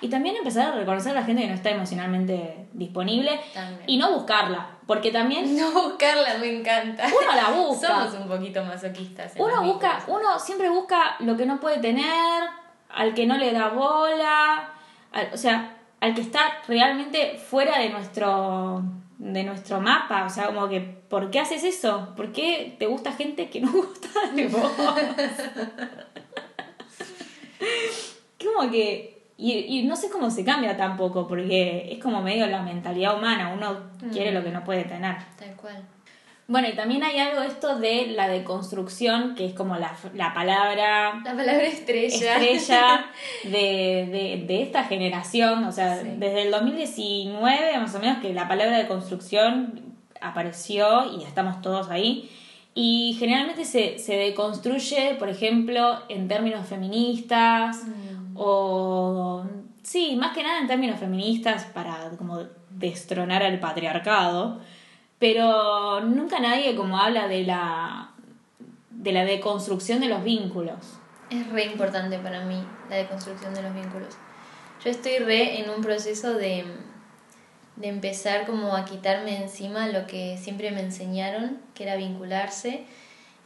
Y 0.00 0.08
también 0.08 0.36
empezar 0.36 0.72
a 0.72 0.74
reconocer 0.76 1.12
a 1.12 1.20
la 1.20 1.24
gente 1.24 1.42
que 1.42 1.48
no 1.48 1.54
está 1.54 1.70
emocionalmente 1.70 2.66
disponible 2.72 3.40
También. 3.54 3.80
y 3.86 3.96
no 3.96 4.12
buscarla. 4.12 4.66
Porque 4.86 5.10
también 5.10 5.56
No 5.58 5.70
buscarla 5.72 6.38
me 6.38 6.58
encanta. 6.58 7.06
uno 7.06 7.34
la 7.34 7.50
busca. 7.50 7.88
Somos 7.88 8.14
un 8.14 8.28
poquito 8.28 8.62
masoquistas. 8.64 9.32
Uno 9.36 9.62
busca, 9.62 9.98
uno 10.08 10.38
siempre 10.38 10.68
busca 10.68 11.16
lo 11.20 11.36
que 11.36 11.46
no 11.46 11.58
puede 11.60 11.78
tener, 11.78 12.44
al 12.88 13.14
que 13.14 13.26
no 13.26 13.36
le 13.38 13.52
da 13.52 13.68
bola, 13.68 14.70
al- 15.12 15.30
o 15.32 15.36
sea, 15.36 15.76
al 16.00 16.14
que 16.14 16.20
está 16.20 16.40
realmente 16.68 17.38
fuera 17.38 17.78
de 17.78 17.88
nuestro 17.90 18.82
de 19.18 19.44
nuestro 19.44 19.80
mapa, 19.80 20.24
o 20.26 20.30
sea, 20.30 20.46
como 20.48 20.68
que 20.68 20.80
¿por 20.80 21.30
qué 21.30 21.40
haces 21.40 21.64
eso? 21.64 22.12
¿Por 22.16 22.32
qué 22.32 22.76
te 22.78 22.86
gusta 22.86 23.12
gente 23.12 23.48
que 23.48 23.60
no 23.62 23.72
gusta 23.72 24.08
de 24.34 24.46
vos? 24.48 24.70
como 28.42 28.70
que 28.70 29.12
y, 29.38 29.52
y 29.52 29.82
no 29.84 29.96
sé 29.96 30.08
cómo 30.08 30.30
se 30.30 30.44
cambia 30.44 30.76
tampoco, 30.78 31.26
porque 31.28 31.88
es 31.92 31.98
como 32.02 32.22
medio 32.22 32.46
la 32.46 32.62
mentalidad 32.62 33.16
humana, 33.18 33.52
uno 33.54 33.76
quiere 34.10 34.32
lo 34.32 34.42
que 34.42 34.50
no 34.50 34.64
puede 34.64 34.84
tener. 34.84 35.16
Tal 35.38 35.54
cual. 35.56 35.82
Bueno, 36.48 36.68
y 36.68 36.74
también 36.76 37.02
hay 37.02 37.18
algo 37.18 37.42
esto 37.42 37.76
de 37.78 38.06
la 38.08 38.28
deconstrucción, 38.28 39.34
que 39.34 39.46
es 39.46 39.52
como 39.54 39.76
la, 39.76 39.96
la 40.14 40.32
palabra 40.32 41.20
La 41.24 41.34
palabra 41.36 41.64
estrella. 41.64 42.36
estrella 42.36 43.06
de, 43.44 43.50
de, 43.50 44.44
de 44.46 44.62
esta 44.62 44.84
generación, 44.84 45.64
o 45.64 45.72
sea, 45.72 46.00
Sí. 46.00 46.08
desde 46.18 46.42
el 46.42 46.50
2019 46.52 47.78
más 47.78 47.94
o 47.94 47.98
menos 47.98 48.18
que 48.18 48.32
la 48.32 48.46
palabra 48.46 48.78
deconstrucción 48.78 49.80
apareció 50.20 51.12
y 51.18 51.24
estamos 51.24 51.60
todos 51.62 51.90
ahí. 51.90 52.30
Y 52.74 53.16
generalmente 53.18 53.64
se, 53.64 53.98
se 53.98 54.16
deconstruye, 54.16 55.16
por 55.18 55.28
ejemplo, 55.30 55.98
en 56.08 56.28
términos 56.28 56.66
feministas 56.66 57.82
o... 58.34 59.44
Sí, 59.82 60.16
más 60.16 60.34
que 60.34 60.42
nada 60.42 60.58
en 60.60 60.66
términos 60.66 60.98
feministas 60.98 61.64
para 61.66 62.10
como 62.18 62.40
destronar 62.70 63.42
al 63.44 63.58
patriarcado, 63.60 64.60
pero 65.18 66.00
nunca 66.02 66.40
nadie 66.40 66.74
como 66.76 66.98
habla 66.98 67.28
de 67.28 67.44
la, 67.44 68.10
de 68.90 69.12
la 69.12 69.24
deconstrucción 69.24 70.00
de 70.00 70.08
los 70.08 70.22
vínculos. 70.22 70.76
Es 71.30 71.48
re 71.50 71.64
importante 71.64 72.18
para 72.18 72.44
mí 72.44 72.62
la 72.90 72.96
deconstrucción 72.96 73.54
de 73.54 73.62
los 73.62 73.74
vínculos. 73.74 74.14
Yo 74.84 74.90
estoy 74.90 75.18
re 75.18 75.60
en 75.60 75.70
un 75.70 75.80
proceso 75.80 76.34
de, 76.34 76.64
de 77.76 77.88
empezar 77.88 78.46
como 78.46 78.76
a 78.76 78.84
quitarme 78.84 79.42
encima 79.42 79.88
lo 79.88 80.06
que 80.06 80.38
siempre 80.38 80.70
me 80.70 80.80
enseñaron, 80.80 81.58
que 81.74 81.84
era 81.84 81.96
vincularse. 81.96 82.84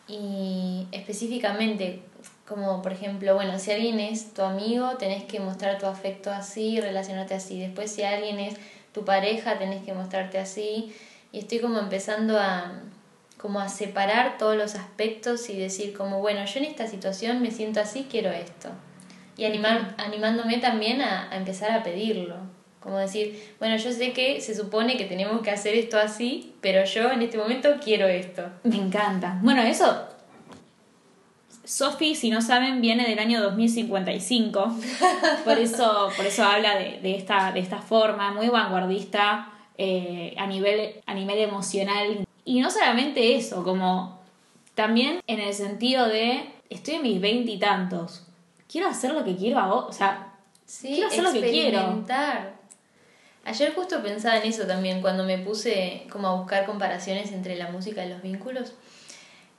Y 0.09 0.89
específicamente, 0.91 2.03
como 2.47 2.83
por 2.83 2.93
ejemplo, 2.93 3.35
bueno, 3.37 3.59
si 3.61 3.71
alguien 3.71 4.01
es 4.01 4.35
tu 4.35 4.43
amigo, 4.43 4.97
tenés 4.97 5.23
que 5.25 5.39
mostrar 5.39 5.79
tu 5.79 5.87
afecto 5.87 6.33
así, 6.33 6.81
relacionarte 6.81 7.35
así. 7.35 7.61
Después 7.61 7.93
si 7.93 8.03
alguien 8.03 8.41
es 8.41 8.57
tu 8.93 9.05
pareja, 9.05 9.57
tenés 9.59 9.85
que 9.85 9.95
mostrarte 9.95 10.39
así. 10.39 10.93
Y 11.33 11.39
estoy 11.39 11.61
como 11.61 11.79
empezando 11.79 12.39
a, 12.39 12.73
como 13.37 13.61
a 13.61 13.69
separar 13.69 14.37
todos 14.39 14.57
los 14.57 14.75
aspectos 14.75 15.49
y 15.49 15.59
decir 15.59 15.97
como, 15.97 16.21
bueno, 16.21 16.45
yo 16.45 16.59
en 16.59 16.67
esta 16.67 16.87
situación 16.87 17.41
me 17.41 17.51
siento 17.51 17.81
así, 17.81 18.07
quiero 18.11 18.31
esto. 18.31 18.71
Y 19.37 19.45
animar, 19.45 19.95
animándome 19.99 20.59
también 20.59 21.01
a, 21.01 21.31
a 21.31 21.37
empezar 21.37 21.71
a 21.71 21.83
pedirlo. 21.83 22.37
Como 22.81 22.99
decir, 22.99 23.55
bueno, 23.59 23.77
yo 23.77 23.93
sé 23.93 24.13
que 24.13 24.41
se 24.41 24.55
supone 24.55 24.97
que 24.97 25.05
tenemos 25.05 25.43
que 25.43 25.51
hacer 25.51 25.75
esto 25.75 25.99
así, 25.99 26.55
pero 26.61 26.85
yo 26.85 27.11
en 27.11 27.23
este 27.23 27.39
momento 27.39 27.77
quiero 27.83 28.09
esto. 28.09 28.43
Me 28.65 28.77
encanta. 28.77 29.39
Bueno, 29.43 29.63
eso. 29.63 30.09
Sophie, 31.65 32.17
si 32.17 32.31
no 32.31 32.43
saben, 32.43 32.81
viene 32.81 33.07
del 33.07 33.19
año 33.19 33.41
2055. 33.43 34.75
Por 35.45 35.59
eso, 35.59 36.11
por 36.17 36.27
eso 36.27 36.43
habla 36.43 36.77
de, 36.77 36.99
de 37.01 37.15
esta, 37.15 37.53
de 37.53 37.61
esta 37.61 37.79
forma, 37.79 38.33
muy 38.33 38.49
vanguardista 38.49 39.53
eh, 39.83 40.35
a, 40.37 40.47
nivel, 40.47 41.01
a 41.07 41.15
nivel 41.15 41.39
emocional. 41.39 42.27
Y 42.45 42.61
no 42.61 42.71
solamente 42.71 43.37
eso, 43.37 43.65
como 43.65 44.21
también 44.75 45.21
en 45.27 45.41
el 45.41 45.55
sentido 45.55 46.07
de 46.07 46.51
estoy 46.69 46.95
en 46.95 47.03
mis 47.03 47.21
veintitantos. 47.21 48.27
Quiero 48.69 48.89
hacer 48.89 49.13
lo 49.13 49.25
que 49.25 49.37
quiero 49.37 49.59
ahora. 49.59 49.87
O 49.87 49.93
sea, 49.93 50.31
Sí, 50.71 50.87
Quiero 50.87 51.09
hacer 51.09 51.25
lo 51.25 51.33
que 51.33 51.51
quiero. 51.51 52.05
Ayer 53.45 53.75
justo 53.75 54.01
pensaba 54.05 54.37
en 54.37 54.45
eso 54.45 54.69
también, 54.69 55.01
cuando 55.01 55.25
me 55.25 55.37
puse 55.39 56.07
como 56.13 56.29
a 56.29 56.35
buscar 56.37 56.65
comparaciones 56.65 57.33
entre 57.33 57.57
la 57.57 57.73
música 57.73 58.05
y 58.05 58.09
los 58.09 58.23
vínculos, 58.23 58.75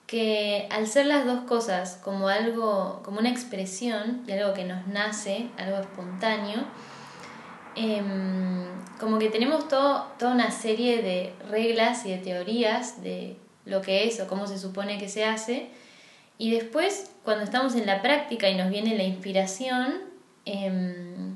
que 0.07 0.69
al 0.71 0.87
ser 0.87 1.07
las 1.07 1.25
dos 1.25 1.41
cosas 1.41 1.99
como 2.01 2.29
algo, 2.29 3.01
como 3.03 3.19
una 3.19 3.29
expresión 3.29 4.23
y 4.25 4.31
algo 4.31 4.53
que 4.53 4.63
nos 4.63 4.87
nace, 4.87 5.49
algo 5.57 5.79
espontáneo, 5.79 6.63
em, 7.75 8.65
como 8.99 9.19
que 9.19 9.29
tenemos 9.29 9.67
toda 9.67 10.13
una 10.21 10.51
serie 10.51 11.01
de 11.01 11.33
reglas 11.49 12.05
y 12.05 12.11
de 12.11 12.17
teorías 12.17 13.01
de 13.01 13.37
lo 13.65 13.81
que 13.81 14.07
es 14.07 14.19
o 14.19 14.27
cómo 14.27 14.47
se 14.47 14.57
supone 14.57 14.97
que 14.97 15.09
se 15.09 15.25
hace, 15.25 15.69
y 16.37 16.51
después 16.51 17.11
cuando 17.23 17.43
estamos 17.43 17.75
en 17.75 17.85
la 17.85 18.01
práctica 18.01 18.49
y 18.49 18.55
nos 18.55 18.69
viene 18.69 18.97
la 18.97 19.03
inspiración, 19.03 19.99
em, 20.45 21.35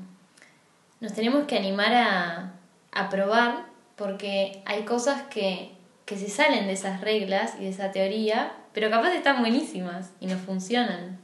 nos 1.00 1.12
tenemos 1.12 1.46
que 1.46 1.56
animar 1.56 1.94
a, 1.94 2.52
a 2.92 3.08
probar 3.08 3.66
porque 3.94 4.62
hay 4.64 4.82
cosas 4.84 5.22
que, 5.30 5.72
que 6.04 6.16
se 6.16 6.28
salen 6.28 6.66
de 6.66 6.72
esas 6.72 7.00
reglas 7.00 7.54
y 7.58 7.64
de 7.64 7.70
esa 7.70 7.92
teoría, 7.92 8.52
pero 8.72 8.90
capaz 8.90 9.12
están 9.12 9.40
buenísimas 9.40 10.10
y 10.20 10.26
nos 10.26 10.40
funcionan. 10.40 11.18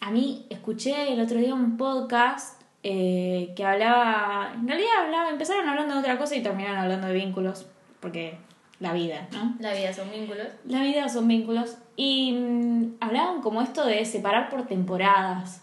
A 0.00 0.10
mí 0.10 0.46
escuché 0.50 1.12
el 1.12 1.20
otro 1.20 1.38
día 1.38 1.54
un 1.54 1.76
podcast 1.76 2.57
eh, 2.82 3.52
que 3.56 3.64
hablaba, 3.64 4.52
en 4.54 4.68
realidad 4.68 5.04
hablaba, 5.04 5.30
empezaron 5.30 5.68
hablando 5.68 5.94
de 5.94 6.00
otra 6.00 6.18
cosa 6.18 6.36
y 6.36 6.42
terminaron 6.42 6.78
hablando 6.78 7.08
de 7.08 7.14
vínculos, 7.14 7.66
porque 8.00 8.38
la 8.80 8.92
vida, 8.92 9.26
¿no? 9.32 9.56
La 9.58 9.72
vida 9.72 9.92
son 9.92 10.10
vínculos. 10.10 10.46
La 10.64 10.82
vida 10.82 11.08
son 11.08 11.26
vínculos. 11.26 11.76
Y 11.96 12.32
mm, 12.32 12.96
hablaban 13.00 13.40
como 13.40 13.60
esto 13.60 13.84
de 13.84 14.04
separar 14.04 14.48
por 14.48 14.66
temporadas. 14.66 15.62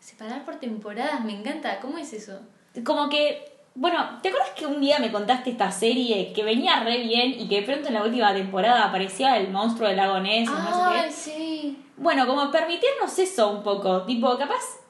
Separar 0.00 0.44
por 0.44 0.56
temporadas, 0.56 1.24
me 1.24 1.38
encanta. 1.38 1.78
¿Cómo 1.80 1.98
es 1.98 2.12
eso? 2.12 2.40
Como 2.84 3.08
que, 3.08 3.52
bueno, 3.76 4.18
¿te 4.20 4.30
acuerdas 4.30 4.50
que 4.56 4.66
un 4.66 4.80
día 4.80 4.98
me 4.98 5.12
contaste 5.12 5.50
esta 5.50 5.70
serie 5.70 6.32
que 6.32 6.42
venía 6.42 6.80
re 6.80 6.98
bien 6.98 7.38
y 7.38 7.48
que 7.48 7.60
de 7.60 7.66
pronto 7.66 7.88
en 7.88 7.94
la 7.94 8.02
última 8.02 8.34
temporada 8.34 8.86
aparecía 8.86 9.36
el 9.36 9.52
monstruo 9.52 9.86
del 9.86 9.98
lago 9.98 10.18
Ness 10.18 10.48
o 10.48 10.58
no 10.58 10.66
sé 10.66 10.92
qué? 10.92 10.98
Ay, 10.98 11.12
sí. 11.12 11.84
Bueno, 11.96 12.26
como 12.26 12.50
permitirnos 12.50 13.16
eso 13.18 13.50
un 13.50 13.62
poco, 13.62 14.02
tipo, 14.02 14.36
capaz 14.36 14.80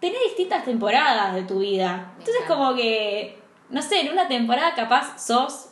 tenés 0.00 0.20
distintas 0.24 0.64
temporadas 0.64 1.34
de 1.34 1.42
tu 1.42 1.60
vida. 1.60 2.12
Entonces 2.18 2.42
como 2.46 2.74
que, 2.74 3.38
no 3.68 3.82
sé, 3.82 4.00
en 4.00 4.12
una 4.12 4.28
temporada 4.28 4.74
capaz 4.74 5.24
sos 5.24 5.68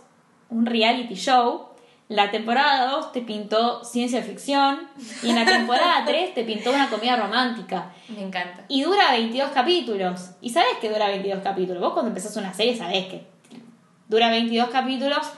un 0.50 0.66
reality 0.66 1.14
show, 1.14 1.68
la 2.08 2.30
temporada 2.30 2.90
2 2.90 3.12
te 3.12 3.20
pintó 3.20 3.84
ciencia 3.84 4.22
ficción 4.22 4.88
y 5.22 5.28
en 5.28 5.36
la 5.36 5.44
temporada 5.44 6.04
3 6.06 6.34
te 6.34 6.44
pintó 6.44 6.70
una 6.70 6.88
comedia 6.88 7.16
romántica. 7.16 7.92
Me 8.08 8.22
encanta. 8.22 8.64
Y 8.68 8.82
dura 8.82 9.12
22 9.12 9.50
capítulos. 9.50 10.30
Y 10.40 10.50
sabes 10.50 10.78
que 10.80 10.88
dura 10.88 11.08
22 11.08 11.42
capítulos. 11.42 11.82
Vos 11.82 11.92
cuando 11.92 12.08
empezás 12.08 12.36
una 12.36 12.54
serie 12.54 12.76
sabés 12.76 13.06
que 13.08 13.26
dura 14.08 14.30
22 14.30 14.70
capítulos 14.70 15.30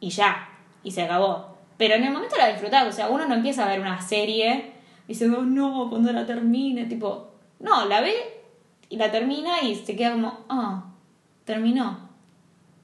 y 0.00 0.10
ya. 0.10 0.48
Y 0.82 0.90
se 0.90 1.02
acabó. 1.02 1.56
Pero 1.76 1.94
en 1.94 2.04
el 2.04 2.12
momento 2.12 2.36
la 2.36 2.48
disfrutás. 2.48 2.88
O 2.88 2.92
sea, 2.92 3.08
uno 3.08 3.26
no 3.26 3.34
empieza 3.34 3.64
a 3.64 3.68
ver 3.68 3.80
una 3.80 4.02
serie 4.02 4.72
diciendo, 5.06 5.42
no, 5.42 5.88
cuando 5.88 6.12
la 6.12 6.26
termine. 6.26 6.86
Tipo, 6.86 7.31
no, 7.62 7.86
la 7.86 8.00
ve 8.02 8.14
y 8.88 8.96
la 8.96 9.10
termina 9.10 9.62
y 9.62 9.74
se 9.74 9.96
queda 9.96 10.12
como, 10.12 10.40
ah, 10.50 10.84
terminó. 11.44 12.10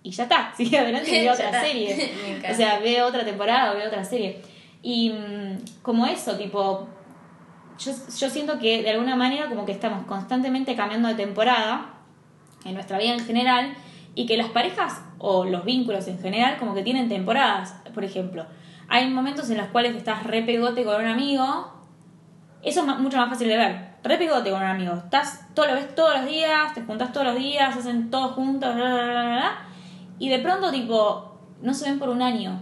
Y 0.03 0.11
ya 0.11 0.23
está, 0.23 0.53
sigue 0.57 0.79
adelante 0.79 1.11
y 1.11 1.25
ve 1.25 1.31
otra 1.33 1.47
está. 1.47 1.61
serie. 1.61 2.41
O 2.51 2.55
sea, 2.55 2.79
ve 2.79 3.03
otra 3.03 3.25
temporada 3.25 3.73
o 3.73 3.77
ve 3.77 3.87
otra 3.87 4.05
serie. 4.05 4.41
Y 4.81 5.11
mm, 5.11 5.83
como 5.83 6.07
eso, 6.07 6.37
tipo, 6.37 6.89
yo, 7.79 7.93
yo 7.93 8.31
siento 8.31 8.59
que 8.59 8.83
de 8.83 8.91
alguna 8.91 9.17
manera 9.17 9.49
como 9.49 9.67
que 9.67 9.73
estamos 9.73 10.07
constantemente 10.07 10.77
cambiando 10.77 11.09
de 11.09 11.15
temporada 11.15 11.95
en 12.65 12.75
nuestra 12.75 12.99
vida 12.99 13.15
en 13.15 13.25
general 13.25 13.75
y 14.15 14.27
que 14.27 14.37
las 14.37 14.49
parejas 14.49 15.03
o 15.19 15.45
los 15.45 15.65
vínculos 15.65 16.07
en 16.09 16.21
general 16.21 16.57
como 16.59 16.75
que 16.75 16.83
tienen 16.83 17.09
temporadas. 17.09 17.75
Por 17.93 18.05
ejemplo, 18.05 18.47
hay 18.89 19.11
momentos 19.11 19.51
en 19.51 19.59
los 19.59 19.67
cuales 19.69 19.97
estás 19.97 20.25
re 20.25 20.43
pegote 20.43 20.85
con 20.85 21.03
un 21.03 21.09
amigo. 21.09 21.73
Eso 22.63 22.81
es 22.81 22.99
mucho 22.99 23.17
más 23.17 23.29
fácil 23.29 23.49
de 23.49 23.57
ver. 23.57 23.88
Re 24.09 24.17
pegote 24.17 24.51
con 24.51 24.63
un 24.63 24.69
amigo. 24.69 24.95
Estás, 24.95 25.55
todo 25.55 25.67
lo 25.67 25.75
ves 25.75 25.95
todos 25.95 26.15
los 26.17 26.27
días, 26.27 26.73
te 26.73 26.81
juntas 26.81 27.13
todos 27.13 27.27
los 27.27 27.37
días, 27.37 27.77
hacen 27.77 28.11
todo 28.11 28.31
juntos, 28.31 28.75
bla, 28.75 28.95
bla, 28.95 29.05
bla, 29.05 29.23
bla, 29.23 29.59
y 30.19 30.31
de 30.31 30.39
pronto 30.39 30.71
tipo, 30.71 31.39
no 31.61 31.75
se 31.75 31.85
ven 31.85 31.99
por 31.99 32.09
un 32.09 32.23
año. 32.23 32.59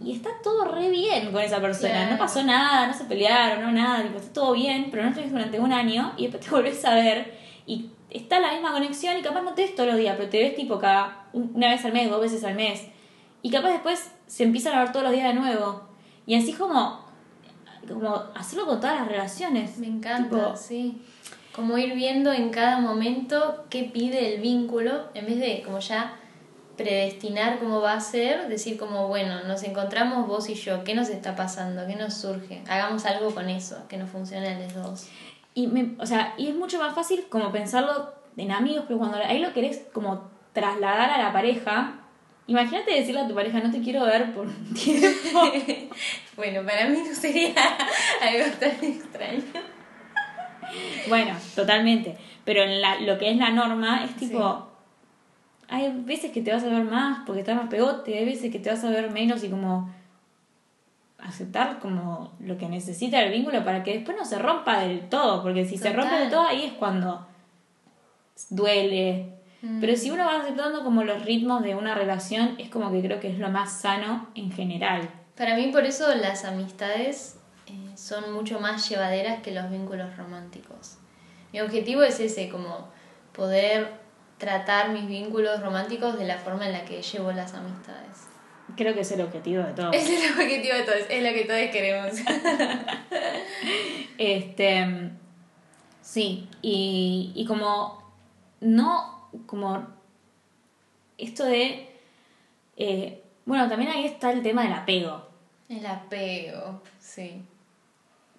Y 0.00 0.12
está 0.12 0.30
todo 0.40 0.66
re 0.66 0.88
bien 0.88 1.32
con 1.32 1.42
esa 1.42 1.60
persona. 1.60 2.08
No 2.08 2.16
pasó 2.16 2.44
nada, 2.44 2.86
no 2.86 2.94
se 2.94 3.06
pelearon, 3.06 3.62
no 3.62 3.72
nada. 3.72 4.04
Tipo, 4.04 4.18
está 4.18 4.32
todo 4.32 4.52
bien, 4.52 4.86
pero 4.92 5.02
no 5.02 5.08
estuviste 5.08 5.34
durante 5.34 5.58
un 5.58 5.72
año 5.72 6.12
y 6.16 6.28
después 6.28 6.44
te 6.44 6.50
volvés 6.54 6.84
a 6.84 6.94
ver 6.94 7.36
y 7.66 7.90
está 8.08 8.38
la 8.38 8.52
misma 8.52 8.70
conexión 8.70 9.18
y 9.18 9.22
capaz 9.22 9.42
no 9.42 9.54
te 9.54 9.62
ves 9.62 9.74
todos 9.74 9.88
los 9.88 9.98
días, 9.98 10.14
pero 10.16 10.30
te 10.30 10.38
ves 10.38 10.54
tipo 10.54 10.78
cada 10.78 11.26
una 11.32 11.70
vez 11.70 11.84
al 11.84 11.92
mes, 11.92 12.08
dos 12.08 12.20
veces 12.20 12.44
al 12.44 12.54
mes. 12.54 12.86
Y 13.42 13.50
capaz 13.50 13.70
después 13.70 14.12
se 14.28 14.44
empiezan 14.44 14.76
a 14.76 14.80
ver 14.84 14.92
todos 14.92 15.02
los 15.02 15.12
días 15.12 15.26
de 15.26 15.34
nuevo. 15.34 15.88
Y 16.24 16.36
así 16.36 16.52
como, 16.52 17.04
como 17.88 18.24
hacerlo 18.34 18.66
con 18.66 18.80
todas 18.80 19.00
las 19.00 19.08
relaciones. 19.08 19.78
Me 19.78 19.86
encanta, 19.86 20.56
sí. 20.56 21.02
Como 21.54 21.76
ir 21.78 21.94
viendo 21.94 22.32
en 22.32 22.50
cada 22.50 22.78
momento 22.78 23.64
qué 23.70 23.84
pide 23.84 24.34
el 24.34 24.40
vínculo, 24.40 25.04
en 25.14 25.26
vez 25.26 25.40
de 25.40 25.62
como 25.64 25.80
ya 25.80 26.16
predestinar 26.76 27.58
cómo 27.58 27.80
va 27.80 27.94
a 27.94 28.00
ser, 28.00 28.48
decir 28.48 28.78
como, 28.78 29.08
bueno, 29.08 29.42
nos 29.44 29.64
encontramos 29.64 30.28
vos 30.28 30.48
y 30.48 30.54
yo, 30.54 30.84
¿qué 30.84 30.94
nos 30.94 31.08
está 31.08 31.34
pasando? 31.34 31.86
¿Qué 31.86 31.96
nos 31.96 32.14
surge? 32.14 32.62
Hagamos 32.68 33.04
algo 33.04 33.34
con 33.34 33.48
eso, 33.48 33.76
que 33.88 33.96
nos 33.96 34.08
funcione 34.08 34.54
a 34.54 34.58
los 34.60 34.74
dos. 34.74 35.08
Y, 35.54 35.66
me, 35.66 35.96
o 35.98 36.06
sea, 36.06 36.34
y 36.38 36.46
es 36.46 36.54
mucho 36.54 36.78
más 36.78 36.94
fácil 36.94 37.26
como 37.28 37.50
pensarlo 37.50 38.12
en 38.36 38.52
amigos, 38.52 38.84
pero 38.86 39.00
cuando 39.00 39.18
ahí 39.18 39.40
lo 39.40 39.52
querés 39.52 39.82
como 39.92 40.30
trasladar 40.52 41.10
a 41.10 41.18
la 41.18 41.32
pareja, 41.32 41.97
imagínate 42.48 42.94
decirle 42.94 43.20
a 43.20 43.28
tu 43.28 43.34
pareja, 43.34 43.60
no 43.60 43.70
te 43.70 43.80
quiero 43.80 44.04
ver 44.04 44.34
por 44.34 44.46
un 44.46 44.74
tiempo. 44.74 45.52
bueno, 46.36 46.64
para 46.64 46.88
mí 46.88 46.98
no 47.06 47.14
sería 47.14 47.54
algo 48.20 48.56
tan 48.58 48.84
extraño. 48.84 49.42
Bueno, 51.08 51.34
totalmente. 51.54 52.16
Pero 52.44 52.62
en 52.62 52.80
la, 52.80 52.98
lo 53.00 53.16
que 53.18 53.30
es 53.30 53.36
la 53.36 53.50
norma 53.50 54.04
es 54.04 54.16
tipo, 54.16 54.68
hay 55.68 55.92
veces 56.04 56.32
que 56.32 56.42
te 56.42 56.52
vas 56.52 56.64
a 56.64 56.68
ver 56.68 56.84
más 56.84 57.20
porque 57.26 57.40
estás 57.40 57.56
más 57.56 57.68
pegote, 57.68 58.18
hay 58.18 58.24
veces 58.24 58.50
que 58.50 58.58
te 58.58 58.70
vas 58.70 58.82
a 58.84 58.90
ver 58.90 59.10
menos 59.10 59.44
y 59.44 59.50
como 59.50 59.94
aceptar 61.18 61.78
como 61.80 62.32
lo 62.40 62.56
que 62.56 62.68
necesita 62.68 63.20
el 63.22 63.32
vínculo 63.32 63.64
para 63.64 63.82
que 63.82 63.94
después 63.94 64.16
no 64.16 64.24
se 64.24 64.38
rompa 64.38 64.80
del 64.80 65.08
todo, 65.08 65.42
porque 65.42 65.66
si 65.66 65.76
se 65.76 65.92
rompe 65.92 66.14
del 66.14 66.30
todo 66.30 66.46
ahí 66.46 66.64
es 66.64 66.72
cuando 66.72 67.26
duele. 68.50 69.37
Mm. 69.62 69.80
Pero 69.80 69.96
si 69.96 70.10
uno 70.10 70.24
va 70.24 70.40
aceptando 70.40 70.84
como 70.84 71.02
los 71.04 71.24
ritmos 71.24 71.62
de 71.62 71.74
una 71.74 71.94
relación, 71.94 72.54
es 72.58 72.68
como 72.68 72.92
que 72.92 73.02
creo 73.02 73.20
que 73.20 73.28
es 73.28 73.38
lo 73.38 73.50
más 73.50 73.80
sano 73.80 74.28
en 74.34 74.52
general. 74.52 75.08
Para 75.36 75.56
mí 75.56 75.68
por 75.68 75.84
eso 75.84 76.14
las 76.14 76.44
amistades 76.44 77.38
eh, 77.66 77.96
son 77.96 78.32
mucho 78.32 78.60
más 78.60 78.88
llevaderas 78.88 79.42
que 79.42 79.52
los 79.52 79.70
vínculos 79.70 80.16
románticos. 80.16 80.98
Mi 81.52 81.60
objetivo 81.60 82.02
es 82.02 82.20
ese, 82.20 82.48
como 82.48 82.88
poder 83.32 83.92
tratar 84.38 84.90
mis 84.90 85.06
vínculos 85.06 85.60
románticos 85.60 86.18
de 86.18 86.24
la 86.24 86.38
forma 86.38 86.66
en 86.66 86.72
la 86.72 86.84
que 86.84 87.02
llevo 87.02 87.32
las 87.32 87.54
amistades. 87.54 88.28
Creo 88.76 88.94
que 88.94 89.00
es 89.00 89.12
el 89.12 89.22
objetivo 89.22 89.62
de 89.62 89.72
todos. 89.72 89.94
Es 89.96 90.08
el 90.08 90.32
objetivo 90.32 90.74
de 90.74 90.82
todos, 90.82 91.06
es 91.08 91.22
lo 91.22 91.30
que 91.30 91.44
todos 91.44 91.70
queremos. 91.72 92.12
este. 94.18 95.10
Sí, 96.02 96.48
y, 96.62 97.32
y 97.34 97.46
como. 97.46 97.98
No, 98.60 99.17
como. 99.46 99.86
Esto 101.16 101.44
de. 101.44 101.88
Eh, 102.76 103.22
bueno, 103.44 103.68
también 103.68 103.90
ahí 103.90 104.04
está 104.04 104.30
el 104.32 104.42
tema 104.42 104.62
del 104.62 104.72
apego. 104.72 105.26
El 105.68 105.84
apego, 105.84 106.82
sí. 106.98 107.42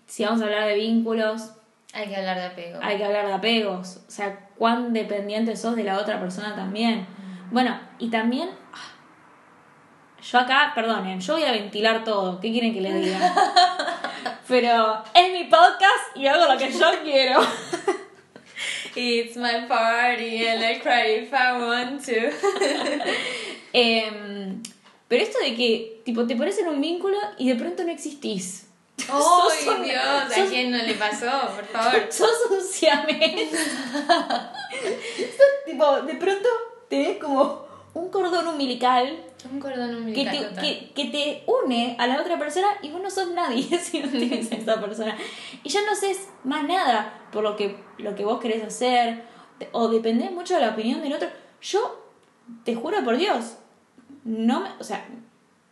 Si 0.05 0.23
vamos 0.23 0.41
a 0.41 0.45
hablar 0.45 0.67
de 0.67 0.75
vínculos. 0.75 1.51
Hay 1.93 2.07
que 2.07 2.15
hablar 2.15 2.37
de 2.37 2.45
apego. 2.45 2.79
Hay 2.81 2.97
que 2.97 3.05
hablar 3.05 3.27
de 3.27 3.33
apegos. 3.33 4.01
O 4.07 4.11
sea, 4.11 4.47
cuán 4.57 4.93
dependiente 4.93 5.55
sos 5.55 5.75
de 5.75 5.83
la 5.83 5.97
otra 5.99 6.19
persona 6.19 6.55
también. 6.55 7.01
Mm. 7.01 7.53
Bueno, 7.53 7.79
y 7.97 8.09
también 8.09 8.49
yo 10.21 10.37
acá, 10.37 10.73
perdonen, 10.75 11.19
yo 11.19 11.33
voy 11.33 11.43
a 11.43 11.51
ventilar 11.51 12.03
todo. 12.03 12.39
¿Qué 12.39 12.51
quieren 12.51 12.73
que 12.73 12.81
les 12.81 12.93
diga? 12.93 13.33
Pero 14.47 15.03
es 15.13 15.31
mi 15.31 15.45
podcast 15.45 16.15
y 16.15 16.27
hago 16.27 16.51
lo 16.51 16.57
que 16.57 16.71
yo 16.71 16.87
quiero. 17.03 17.39
It's 18.95 19.35
my 19.37 19.67
party 19.67 20.45
and 20.47 20.63
I 20.63 20.79
cry 20.79 21.21
if 21.21 21.33
I 21.33 21.57
want 21.59 22.05
to. 22.05 22.31
Em, 23.73 24.61
pero 25.07 25.23
esto 25.23 25.39
de 25.39 25.55
que, 25.55 26.01
tipo, 26.03 26.25
te 26.25 26.35
pones 26.35 26.57
en 26.57 26.67
un 26.67 26.81
vínculo 26.81 27.17
y 27.37 27.49
de 27.49 27.55
pronto 27.55 27.83
no 27.83 27.91
existís. 27.91 28.65
¡Ay, 29.07 29.83
Dios! 29.85 30.37
¿A 30.37 30.49
quién 30.49 30.71
no 30.71 30.77
le 30.77 30.93
pasó? 30.95 31.29
Por 31.55 31.65
favor. 31.65 32.07
Sos 32.11 32.51
un 32.51 32.61
siamés. 32.61 33.49
tipo, 35.65 36.01
de 36.01 36.15
pronto 36.15 36.49
te 36.89 36.97
ves 36.97 37.17
como 37.17 37.68
un 37.93 38.09
cordón 38.09 38.47
umbilical 38.47 39.25
un 39.51 39.59
cordón 39.59 39.95
umbilical. 39.95 40.55
Que 40.55 40.61
te, 40.61 40.93
que, 40.93 41.05
te 41.05 41.43
une 41.47 41.95
a 41.97 42.07
la 42.07 42.19
otra 42.19 42.37
persona 42.37 42.67
y 42.81 42.89
vos 42.89 43.01
no 43.01 43.09
sos 43.09 43.31
nadie 43.31 43.63
si 43.79 43.99
no 43.99 44.09
tienes 44.09 44.51
a 44.51 44.55
esa 44.57 44.81
persona. 44.81 45.17
Y 45.63 45.69
ya 45.69 45.79
no 45.85 45.95
sé 45.95 46.15
más 46.43 46.65
nada 46.65 47.27
por 47.31 47.43
lo 47.43 47.55
que, 47.55 47.77
lo 47.97 48.15
que 48.15 48.25
vos 48.25 48.39
querés 48.39 48.63
hacer 48.63 49.23
o 49.71 49.87
dependés 49.87 50.31
mucho 50.31 50.55
de 50.55 50.61
la 50.61 50.71
opinión 50.71 51.01
del 51.01 51.13
otro. 51.13 51.29
Yo, 51.61 52.05
te 52.63 52.75
juro 52.75 53.03
por 53.03 53.17
Dios, 53.17 53.57
no 54.23 54.61
me, 54.61 54.69
o 54.79 54.83
sea, 54.83 55.05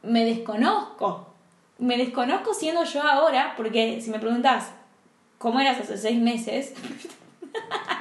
me 0.03 0.25
desconozco. 0.25 1.33
Me 1.77 1.97
desconozco 1.97 2.53
siendo 2.53 2.83
yo 2.85 3.03
ahora, 3.03 3.53
porque 3.55 4.01
si 4.01 4.09
me 4.09 4.19
preguntas 4.19 4.71
cómo 5.37 5.59
eras 5.59 5.79
hace 5.79 5.97
seis 5.97 6.19
meses. 6.19 6.73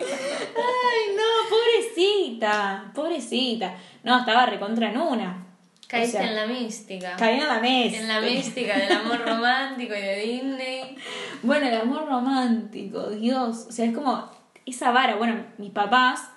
Ay, 0.00 1.16
no, 1.16 1.48
pobrecita, 1.50 2.90
pobrecita. 2.94 3.74
No, 4.02 4.18
estaba 4.20 4.46
recontra 4.46 4.90
en 4.90 4.98
una. 4.98 5.46
Caíste 5.88 6.20
en 6.20 6.34
la 6.34 6.46
mística. 6.46 7.14
Caí 7.16 7.38
en 7.38 7.46
la 7.46 7.60
mística. 7.60 8.02
En 8.02 8.08
la 8.08 8.20
mística 8.20 8.76
del 8.76 8.92
amor 8.92 9.24
romántico 9.24 9.94
y 9.94 10.00
de 10.00 10.16
Disney. 10.16 10.96
Bueno, 11.42 11.66
el 11.66 11.74
amor 11.74 12.06
romántico, 12.08 13.10
Dios. 13.10 13.66
O 13.68 13.72
sea, 13.72 13.84
es 13.86 13.94
como 13.94 14.30
esa 14.64 14.90
vara. 14.90 15.14
Bueno, 15.14 15.44
mis 15.58 15.70
papás 15.70 16.28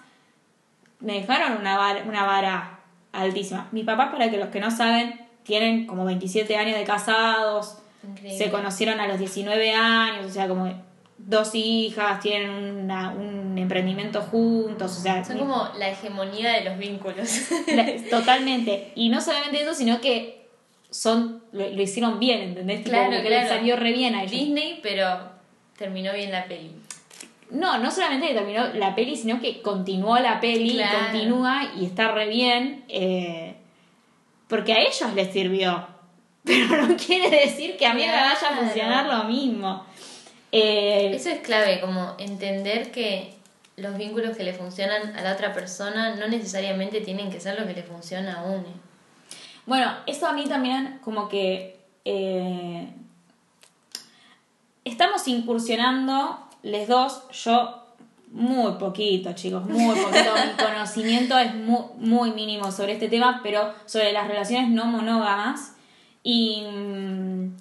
me 0.99 1.13
dejaron 1.13 1.57
una 1.57 1.77
vara, 1.77 2.03
una 2.07 2.25
vara 2.25 2.79
altísima. 3.11 3.67
Mis 3.71 3.85
papás, 3.85 4.11
para 4.11 4.29
que 4.29 4.37
los 4.37 4.49
que 4.49 4.59
no 4.59 4.69
saben, 4.69 5.19
tienen 5.43 5.87
como 5.87 6.05
27 6.05 6.55
años 6.55 6.77
de 6.77 6.83
casados. 6.83 7.79
Se 8.25 8.49
conocieron 8.49 8.99
a 8.99 9.07
los 9.07 9.19
19 9.19 9.73
años, 9.73 10.25
o 10.25 10.29
sea, 10.29 10.47
como 10.47 10.71
dos 11.25 11.53
hijas, 11.53 12.19
tienen 12.21 12.49
un 12.49 13.57
emprendimiento 13.57 14.21
juntos, 14.21 14.97
o 14.97 15.01
sea... 15.01 15.23
Son 15.23 15.37
como 15.37 15.69
la 15.77 15.89
hegemonía 15.89 16.53
de 16.53 16.63
los 16.63 16.77
vínculos. 16.77 17.49
totalmente. 18.09 18.91
Y 18.95 19.09
no 19.09 19.21
solamente 19.21 19.61
eso, 19.61 19.73
sino 19.73 20.01
que 20.01 20.47
son 20.89 21.43
lo, 21.51 21.81
hicieron 21.81 22.19
bien, 22.19 22.41
¿entendés? 22.41 22.81
Claro, 22.81 23.11
que 23.11 23.27
claro. 23.27 23.47
salió 23.47 23.75
re 23.75 23.91
bien 23.91 24.15
a 24.15 24.25
Disney, 24.25 24.79
pero 24.81 25.05
terminó 25.77 26.13
bien 26.13 26.31
la 26.31 26.45
peli. 26.45 26.71
No, 27.51 27.77
no 27.79 27.91
solamente 27.91 28.27
que 28.27 28.33
terminó 28.33 28.67
la 28.73 28.95
peli, 28.95 29.15
sino 29.15 29.39
que 29.39 29.61
continuó 29.61 30.19
la 30.19 30.39
peli, 30.39 30.79
y 30.79 30.83
continúa 30.83 31.71
y 31.79 31.85
está 31.85 32.11
re 32.11 32.27
bien, 32.27 32.85
eh, 32.87 33.55
porque 34.47 34.73
a 34.73 34.79
ellos 34.79 35.13
les 35.15 35.31
sirvió. 35.31 35.87
Pero 36.43 36.87
no 36.87 36.95
quiere 36.95 37.29
decir 37.41 37.77
que 37.77 37.85
a 37.85 37.93
mí 37.93 38.01
me 38.01 38.11
vaya 38.11 38.33
a 38.33 38.55
funcionar 38.55 39.05
lo 39.05 39.25
mismo. 39.25 39.85
Eh, 40.51 41.11
Eso 41.13 41.29
es 41.29 41.39
clave, 41.39 41.79
como 41.79 42.15
entender 42.17 42.91
que 42.91 43.33
los 43.77 43.97
vínculos 43.97 44.35
que 44.35 44.43
le 44.43 44.53
funcionan 44.53 45.15
a 45.15 45.21
la 45.21 45.33
otra 45.33 45.53
persona 45.53 46.15
no 46.15 46.27
necesariamente 46.27 47.01
tienen 47.01 47.31
que 47.31 47.39
ser 47.39 47.59
lo 47.59 47.65
que 47.65 47.73
le 47.73 47.83
funciona 47.83 48.39
a 48.39 48.43
uno. 48.43 48.67
Bueno, 49.65 49.93
eso 50.05 50.27
a 50.27 50.33
mí 50.33 50.45
también 50.45 50.99
como 51.03 51.29
que 51.29 51.79
eh, 52.03 52.87
estamos 54.83 55.27
incursionando 55.27 56.39
les 56.63 56.87
dos, 56.87 57.23
yo 57.31 57.85
muy 58.31 58.73
poquito, 58.73 59.33
chicos, 59.33 59.65
muy 59.65 59.95
poquito. 59.95 60.33
Mi 60.57 60.63
conocimiento 60.63 61.37
es 61.37 61.53
muy, 61.55 61.83
muy 61.97 62.31
mínimo 62.31 62.71
sobre 62.71 62.93
este 62.93 63.09
tema, 63.09 63.41
pero 63.43 63.73
sobre 63.85 64.11
las 64.11 64.27
relaciones 64.27 64.69
no 64.69 64.85
monógamas. 64.85 65.75
Y 66.23 66.63
mm, 66.63 67.55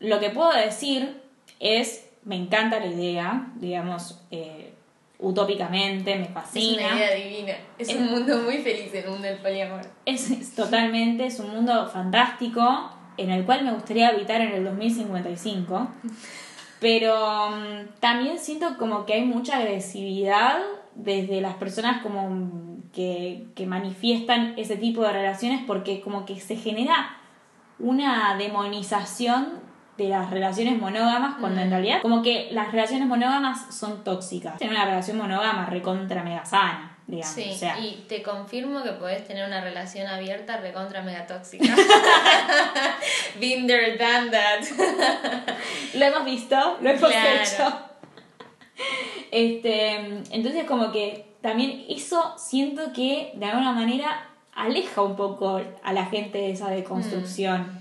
lo 0.00 0.18
que 0.18 0.30
puedo 0.30 0.52
decir 0.52 1.20
es, 1.60 2.10
me 2.24 2.36
encanta 2.36 2.80
la 2.80 2.86
idea, 2.86 3.52
digamos, 3.56 4.20
eh, 4.30 4.72
utópicamente, 5.18 6.16
me 6.16 6.26
fascina. 6.26 6.86
Es 6.86 6.92
una 6.92 6.96
idea 6.96 7.14
divina. 7.14 7.52
Es, 7.78 7.94
un 7.94 8.10
mundo 8.10 8.38
muy 8.38 8.58
feliz 8.58 8.92
el 8.94 9.08
mundo 9.08 9.28
del 9.28 9.38
poliamor. 9.38 9.82
Es, 10.06 10.54
totalmente, 10.54 11.26
es 11.26 11.38
un 11.38 11.50
mundo 11.50 11.88
fantástico 11.88 12.90
en 13.16 13.30
el 13.30 13.44
cual 13.44 13.64
me 13.64 13.72
gustaría 13.72 14.08
habitar 14.08 14.40
en 14.40 14.52
el 14.52 14.64
2055. 14.64 15.88
Pero 16.80 17.50
mm, 17.50 18.00
también 18.00 18.38
siento 18.38 18.78
como 18.78 19.04
que 19.04 19.12
hay 19.12 19.24
mucha 19.24 19.58
agresividad 19.58 20.58
desde 20.94 21.42
las 21.42 21.54
personas 21.54 22.02
como 22.02 22.80
que, 22.94 23.46
que 23.54 23.66
manifiestan 23.66 24.54
ese 24.56 24.76
tipo 24.76 25.02
de 25.02 25.12
relaciones 25.12 25.62
porque 25.66 26.00
como 26.00 26.24
que 26.24 26.40
se 26.40 26.56
genera 26.56 27.18
una 27.78 28.36
demonización 28.36 29.69
de 30.04 30.08
las 30.08 30.30
relaciones 30.30 30.78
monógamas 30.78 31.36
cuando 31.40 31.60
en 31.60 31.68
Mm. 31.68 31.70
realidad 31.72 32.02
como 32.02 32.22
que 32.22 32.48
las 32.52 32.72
relaciones 32.72 33.06
monógamas 33.06 33.74
son 33.74 34.02
tóxicas. 34.04 34.56
Tener 34.58 34.74
una 34.74 34.84
relación 34.86 35.18
monógama 35.18 35.66
recontra 35.66 36.22
mega 36.22 36.44
sana, 36.44 36.96
digamos. 37.06 37.34
Sí, 37.34 37.50
o 37.52 37.54
sea, 37.56 37.78
y 37.78 38.04
te 38.08 38.22
confirmo 38.22 38.82
que 38.82 38.92
podés 38.92 39.26
tener 39.26 39.46
una 39.46 39.60
relación 39.60 40.06
abierta 40.06 40.56
recontra 40.56 41.02
mega 41.02 41.26
tóxica. 41.26 41.74
Been 43.40 43.66
there, 43.66 43.96
done 43.98 44.30
that. 44.30 44.60
lo 45.94 46.04
hemos 46.04 46.24
visto, 46.24 46.78
lo 46.80 46.90
hemos 46.90 47.10
Claro. 47.10 47.42
hecho. 47.42 47.78
Este, 49.30 49.94
entonces 50.30 50.64
como 50.64 50.90
que 50.92 51.26
también 51.42 51.84
eso 51.88 52.34
siento 52.38 52.92
que 52.92 53.32
de 53.34 53.46
alguna 53.46 53.72
manera 53.72 54.26
aleja 54.54 55.02
un 55.02 55.16
poco 55.16 55.60
a 55.82 55.92
la 55.92 56.06
gente 56.06 56.38
de 56.38 56.50
esa 56.52 56.68
deconstrucción. 56.70 57.78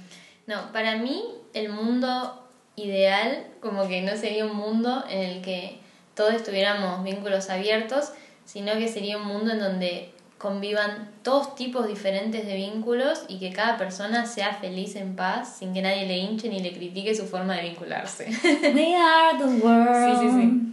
No, 0.48 0.72
para 0.72 0.98
mí 0.98 1.24
el 1.54 1.70
mundo 1.70 2.44
ideal 2.76 3.46
como 3.62 3.88
que 3.88 4.02
no 4.02 4.16
sería 4.16 4.46
un 4.46 4.56
mundo 4.56 5.04
en 5.10 5.20
el 5.20 5.42
que 5.42 5.80
todos 6.16 6.44
tuviéramos 6.44 7.04
vínculos 7.04 7.50
abiertos, 7.50 8.12
sino 8.46 8.74
que 8.74 8.88
sería 8.88 9.18
un 9.18 9.26
mundo 9.26 9.52
en 9.52 9.60
donde 9.60 10.12
convivan 10.38 11.12
todos 11.22 11.56
tipos 11.56 11.88
diferentes 11.88 12.46
de 12.46 12.56
vínculos 12.56 13.26
y 13.28 13.40
que 13.40 13.52
cada 13.52 13.78
persona 13.78 14.26
sea 14.26 14.54
feliz 14.54 14.96
en 14.96 15.16
paz 15.16 15.58
sin 15.60 15.74
que 15.74 15.82
nadie 15.82 16.06
le 16.08 16.18
hinche 16.18 16.50
ni 16.50 16.62
le 16.62 16.74
critique 16.74 17.14
su 17.14 17.26
forma 17.26 17.56
de 17.56 17.64
vincularse. 17.64 18.26
We 18.74 18.96
are 18.96 19.38
the 19.38 19.66
world. 19.66 20.20
Sí, 20.20 20.28
sí, 20.28 20.42
sí. 20.42 20.70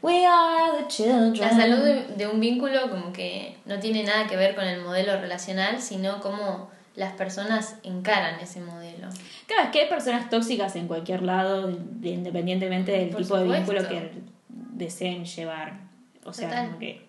We 0.00 0.24
are 0.24 0.78
the 0.78 0.86
children. 0.86 1.40
La 1.40 1.50
salud 1.50 1.78
de, 1.78 2.06
de 2.16 2.26
un 2.28 2.38
vínculo 2.38 2.88
como 2.88 3.12
que 3.12 3.56
no 3.66 3.80
tiene 3.80 4.04
nada 4.04 4.28
que 4.28 4.36
ver 4.36 4.54
con 4.54 4.64
el 4.64 4.80
modelo 4.80 5.20
relacional, 5.20 5.82
sino 5.82 6.20
cómo 6.20 6.70
las 6.98 7.12
personas 7.14 7.76
encaran 7.84 8.40
ese 8.40 8.60
modelo. 8.60 9.08
Claro, 9.46 9.62
es 9.64 9.68
que 9.70 9.80
hay 9.82 9.88
personas 9.88 10.28
tóxicas 10.28 10.74
en 10.76 10.86
cualquier 10.88 11.22
lado, 11.22 11.68
de- 11.68 12.10
independientemente 12.10 12.92
del 12.92 13.10
Por 13.10 13.22
tipo 13.22 13.36
de 13.38 13.44
vínculo 13.58 13.88
que 13.88 14.10
deseen 14.50 15.24
llevar. 15.24 15.78
O 16.24 16.32
sea, 16.32 16.48
Total. 16.48 16.66
como 16.66 16.78
que... 16.80 17.06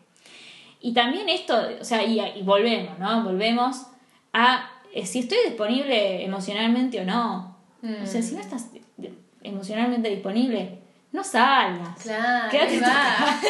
Y 0.81 0.93
también 0.93 1.27
esto, 1.27 1.59
o 1.81 1.83
sea, 1.83 2.03
y, 2.03 2.19
y 2.21 2.41
volvemos, 2.43 2.97
¿no? 2.99 3.23
Volvemos 3.23 3.87
a 4.31 4.69
eh, 4.93 5.05
si 5.05 5.19
estoy 5.19 5.37
disponible 5.47 6.23
emocionalmente 6.23 7.01
o 7.01 7.05
no. 7.05 7.57
O 8.03 8.05
sea, 8.05 8.21
Mm. 8.21 8.23
si 8.23 8.35
no 8.35 8.41
estás 8.41 8.71
de- 8.97 9.13
emocionalmente 9.43 10.09
disponible, 10.09 10.79
no 11.11 11.23
salgas. 11.23 12.01
Claro, 12.01 12.49
Quédate 12.51 12.73
en 12.75 12.79
tu 12.79 12.85
va. 12.85 13.41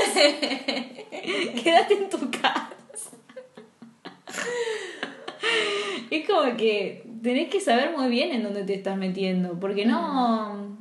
Quédate 1.64 1.94
en 1.96 2.10
tu 2.10 2.32
casa. 2.32 2.70
Es 6.12 6.19
como 6.30 6.56
que 6.58 7.04
tenés 7.22 7.50
que 7.50 7.60
saber 7.60 7.96
muy 7.98 8.10
bien 8.10 8.32
en 8.32 8.44
dónde 8.44 8.64
te 8.64 8.76
estás 8.76 8.98
metiendo, 8.98 9.60
porque 9.60 9.86
no 9.86 10.78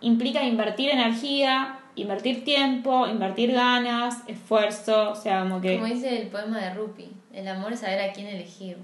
implica 0.00 0.44
invertir 0.44 0.90
energía, 0.90 1.78
invertir 1.96 2.44
tiempo, 2.44 3.06
invertir 3.06 3.52
ganas, 3.52 4.22
esfuerzo, 4.26 5.10
o 5.10 5.14
sea, 5.14 5.42
como 5.42 5.60
que... 5.60 5.74
Como 5.74 5.86
dice 5.86 6.20
el 6.22 6.28
poema 6.28 6.58
de 6.60 6.74
Rupi, 6.74 7.08
el 7.32 7.46
amor 7.48 7.72
es 7.72 7.80
saber 7.80 8.00
a 8.00 8.12
quién 8.12 8.26
elegir. 8.26 8.76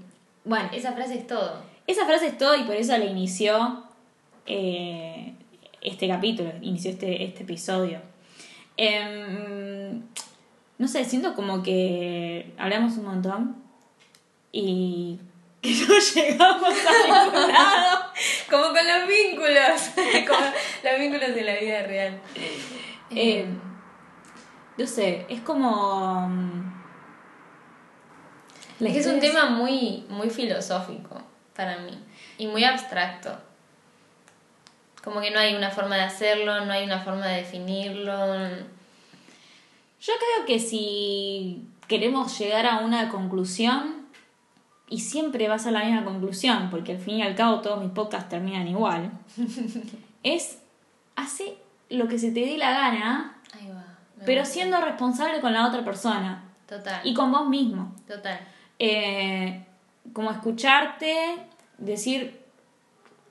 Bueno, 0.43 0.69
Esa 0.73 0.93
frase 0.93 1.15
es 1.19 1.27
todo. 1.27 1.61
esa 1.85 2.05
frase 2.05 2.27
es 2.27 2.37
todo 2.37 2.55
y 2.55 2.63
por 2.63 2.75
eso 2.75 2.97
le 2.97 3.05
inició 3.05 3.83
eh, 4.45 5.33
este 5.81 6.07
capítulo, 6.07 6.51
inició 6.61 6.91
este, 6.91 7.23
este 7.23 7.43
episodio. 7.43 7.99
Em, 8.77 10.01
no 10.79 10.87
sé, 10.87 11.05
siento 11.05 11.35
como 11.35 11.61
que 11.61 12.53
hablamos 12.57 12.97
un 12.97 13.05
montón 13.05 13.55
y 14.51 15.19
que 15.61 15.71
no 15.87 15.99
llegamos 15.99 16.73
a 16.85 17.23
ningún 17.23 17.51
lado. 17.51 18.11
Como 18.49 18.63
con 18.63 18.87
los 18.87 19.07
vínculos. 19.07 19.81
Como 20.27 20.45
los 20.83 20.99
vínculos 20.99 21.35
de 21.35 21.43
la 21.43 21.55
vida 21.55 21.83
real. 21.83 22.19
Eh, 23.11 23.45
no 24.77 24.87
sé, 24.87 25.25
es 25.29 25.41
como... 25.41 26.27
mm, 26.29 26.71
es 28.79 28.93
que 28.93 28.99
es 28.99 29.07
un 29.07 29.19
tema 29.19 29.49
muy, 29.49 30.05
muy 30.09 30.29
filosófico 30.29 31.21
para 31.55 31.77
mí. 31.79 32.03
Y 32.37 32.47
muy 32.47 32.63
abstracto. 32.63 33.37
Como 35.03 35.21
que 35.21 35.31
no 35.31 35.39
hay 35.39 35.55
una 35.55 35.69
forma 35.69 35.97
de 35.97 36.03
hacerlo, 36.03 36.65
no 36.65 36.71
hay 36.73 36.85
una 36.85 36.99
forma 36.99 37.27
de 37.27 37.37
definirlo. 37.37 38.13
Yo 39.99 40.13
creo 40.13 40.45
que 40.47 40.59
si 40.59 41.67
queremos 41.87 42.37
llegar 42.39 42.65
a 42.65 42.79
una 42.79 43.09
conclusión, 43.09 44.00
y 44.91 44.99
siempre 44.99 45.47
va 45.47 45.55
a 45.55 45.71
la 45.71 45.85
misma 45.85 46.03
conclusión, 46.03 46.69
porque 46.69 46.91
al 46.91 46.99
fin 46.99 47.15
y 47.15 47.21
al 47.23 47.33
cabo 47.33 47.61
todos 47.61 47.81
mis 47.81 47.91
podcasts 47.91 48.29
terminan 48.29 48.67
igual, 48.67 49.09
es 50.23 50.59
hace 51.15 51.55
lo 51.89 52.07
que 52.07 52.19
se 52.19 52.31
te 52.31 52.41
dé 52.41 52.57
la 52.57 52.71
gana, 52.71 53.37
Ahí 53.53 53.69
va. 53.69 53.83
pero 54.25 54.41
gusta. 54.41 54.53
siendo 54.53 54.81
responsable 54.81 55.39
con 55.41 55.53
la 55.53 55.65
otra 55.67 55.83
persona 55.83 56.43
Total. 56.67 57.01
y 57.05 57.13
con 57.13 57.31
vos 57.31 57.47
mismo. 57.47 57.95
Total. 58.07 58.39
Eh, 58.79 59.65
como 60.13 60.29
escucharte, 60.31 61.37
decir, 61.77 62.41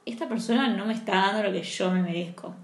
esta 0.07 0.29
persona 0.29 0.69
no 0.69 0.87
me 0.87 0.95
está 0.95 1.13
dando 1.17 1.43
lo 1.43 1.53
que 1.53 1.63
yo 1.63 1.91
me 1.91 2.03
merezco. 2.03 2.55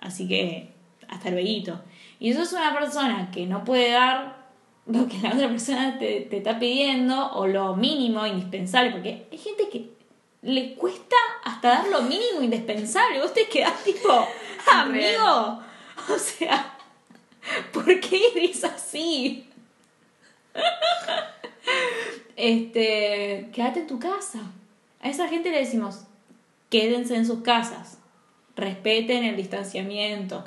Así 0.00 0.26
que, 0.26 0.72
hasta 1.08 1.30
luego. 1.30 1.80
Y 2.18 2.30
eso 2.30 2.42
es 2.42 2.52
una 2.52 2.72
persona 2.76 3.30
que 3.30 3.46
no 3.46 3.62
puede 3.64 3.92
dar 3.92 4.39
lo 4.86 5.06
que 5.08 5.18
la 5.18 5.34
otra 5.34 5.48
persona 5.48 5.98
te, 5.98 6.22
te 6.22 6.38
está 6.38 6.58
pidiendo 6.58 7.32
o 7.32 7.46
lo 7.46 7.76
mínimo 7.76 8.26
indispensable, 8.26 8.90
porque 8.90 9.26
hay 9.30 9.38
gente 9.38 9.68
que 9.68 9.90
le 10.42 10.74
cuesta 10.74 11.16
hasta 11.44 11.68
dar 11.68 11.88
lo 11.88 12.02
mínimo 12.02 12.42
indispensable. 12.42 13.20
Vos 13.20 13.34
te 13.34 13.48
quedás 13.48 13.82
tipo, 13.84 14.08
amigo, 14.72 15.60
o 16.08 16.18
sea, 16.18 16.74
¿por 17.72 18.00
qué 18.00 18.20
eres 18.34 18.64
así? 18.64 19.46
Este, 22.36 23.48
quédate 23.52 23.80
en 23.80 23.86
tu 23.86 23.98
casa. 23.98 24.40
A 25.00 25.08
esa 25.08 25.28
gente 25.28 25.50
le 25.50 25.58
decimos, 25.58 26.04
quédense 26.68 27.16
en 27.16 27.26
sus 27.26 27.42
casas, 27.42 27.98
respeten 28.56 29.24
el 29.24 29.36
distanciamiento. 29.36 30.44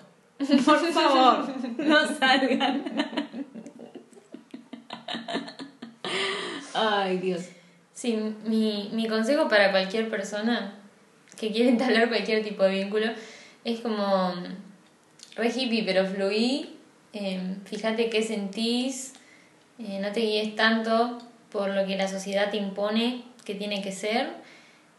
Por 0.65 0.91
favor, 0.91 1.47
no 1.77 2.07
salgan. 2.17 3.22
Ay, 6.85 7.17
Dios. 7.19 7.43
Sí, 7.93 8.17
mi, 8.43 8.89
mi 8.91 9.07
consejo 9.07 9.47
para 9.47 9.71
cualquier 9.71 10.09
persona 10.09 10.75
que 11.39 11.51
quiere 11.51 11.69
entablar 11.75 12.09
cualquier 12.09 12.43
tipo 12.43 12.63
de 12.63 12.83
vínculo 12.83 13.07
es 13.63 13.79
como 13.79 14.33
mm, 14.35 15.35
re 15.35 15.47
hippie, 15.47 15.83
pero 15.83 16.05
fluí, 16.05 16.77
eh, 17.13 17.55
fíjate 17.65 18.09
qué 18.09 18.21
sentís, 18.21 19.13
eh, 19.79 19.99
no 20.01 20.11
te 20.11 20.19
guíes 20.19 20.55
tanto 20.55 21.19
por 21.51 21.69
lo 21.69 21.85
que 21.85 21.95
la 21.95 22.09
sociedad 22.09 22.51
te 22.51 22.57
impone 22.57 23.23
que 23.45 23.55
tiene 23.55 23.81
que 23.81 23.93
ser, 23.93 24.31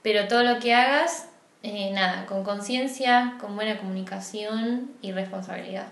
pero 0.03 0.27
todo 0.27 0.43
lo 0.43 0.61
que 0.61 0.75
hagas, 0.75 1.29
eh, 1.63 1.91
nada, 1.93 2.25
con 2.25 2.45
conciencia, 2.45 3.37
con 3.41 3.57
buena 3.57 3.77
comunicación 3.77 4.91
y 5.03 5.13
responsabilidad. 5.13 5.89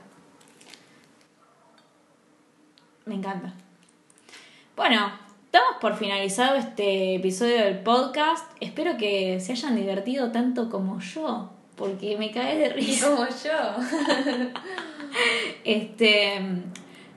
Me 3.05 3.17
encanta. 3.17 3.53
Bueno, 4.77 5.22
damos 5.53 5.77
por 5.81 5.97
finalizado 5.97 6.57
este 6.57 7.17
episodio 7.17 7.59
del 7.59 7.81
podcast. 7.81 8.51
Espero 8.61 8.97
que 8.97 9.39
se 9.39 9.53
hayan 9.53 9.77
divertido 9.77 10.33
tanto 10.33 10.71
como 10.71 10.99
yo, 11.01 11.53
porque 11.77 12.17
me 12.17 12.31
cae 12.31 12.57
de 12.57 12.69
risa. 12.71 13.11
como 13.11 13.27
yo. 13.27 14.51
Este, 15.65 16.41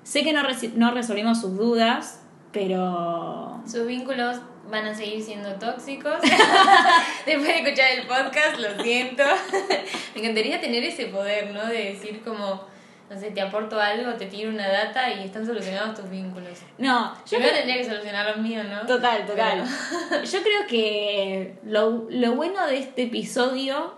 sé 0.04 0.24
que 0.24 0.34
no 0.34 0.92
resolvimos 0.92 1.40
sus 1.40 1.56
dudas, 1.56 2.22
pero 2.52 3.62
Sus 3.66 3.88
vínculos 3.88 4.42
van 4.70 4.86
a 4.86 4.94
seguir 4.94 5.24
siendo 5.24 5.54
tóxicos. 5.54 6.16
Después 7.26 7.48
de 7.48 7.60
escuchar 7.62 7.92
el 7.98 8.06
podcast, 8.06 8.60
lo 8.60 8.84
siento. 8.84 9.24
Me 10.14 10.22
encantaría 10.22 10.60
tener 10.60 10.84
ese 10.84 11.06
poder, 11.06 11.54
¿no? 11.54 11.66
De 11.68 11.94
decir 11.94 12.22
como, 12.22 12.66
no 13.10 13.20
sé, 13.20 13.32
te 13.32 13.42
aporto 13.42 13.80
algo, 13.80 14.14
te 14.16 14.26
tiro 14.26 14.50
una 14.50 14.68
data 14.68 15.12
y 15.14 15.24
están 15.26 15.46
solucionados 15.46 15.94
tus 16.00 16.10
vínculos. 16.10 16.60
no, 16.78 17.14
yo 17.30 17.38
creo- 17.38 17.54
tendría 17.54 17.78
que 17.78 17.84
solucionar 17.86 18.26
los 18.28 18.38
míos, 18.38 18.66
¿no? 18.70 18.86
Total, 18.88 19.26
total. 19.26 19.64
Pero- 20.10 20.24
Yo 20.32 20.40
creo 20.42 20.68
que 20.68 21.60
lo, 21.64 22.08
lo 22.10 22.36
bueno 22.36 22.66
de 22.68 22.78
este 22.80 23.04
episodio, 23.04 23.94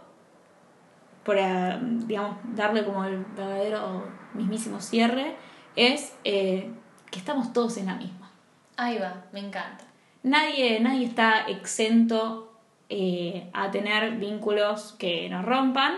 para, 1.23 1.79
digamos, 1.81 2.37
darle 2.55 2.83
como 2.85 3.03
el 3.05 3.23
verdadero 3.35 4.07
mismísimo 4.33 4.79
cierre, 4.79 5.35
es 5.75 6.13
eh, 6.23 6.69
que 7.11 7.19
estamos 7.19 7.53
todos 7.53 7.77
en 7.77 7.87
la 7.87 7.95
misma. 7.95 8.31
Ahí 8.77 8.97
va, 8.97 9.25
me 9.31 9.39
encanta. 9.39 9.83
Nadie, 10.23 10.79
nadie 10.79 11.05
está 11.05 11.41
exento 11.47 12.57
eh, 12.89 13.49
a 13.53 13.71
tener 13.71 14.11
vínculos 14.17 14.95
que 14.97 15.29
nos 15.29 15.43
rompan, 15.45 15.95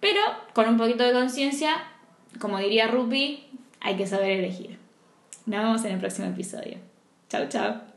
pero 0.00 0.20
con 0.54 0.68
un 0.68 0.78
poquito 0.78 1.04
de 1.04 1.12
conciencia, 1.12 1.84
como 2.38 2.58
diría 2.58 2.88
Rupi, 2.88 3.46
hay 3.80 3.96
que 3.96 4.06
saber 4.06 4.30
elegir. 4.30 4.78
Nos 5.46 5.62
vemos 5.62 5.84
en 5.84 5.92
el 5.92 6.00
próximo 6.00 6.28
episodio. 6.28 6.78
Chau, 7.28 7.48
chau. 7.48 7.89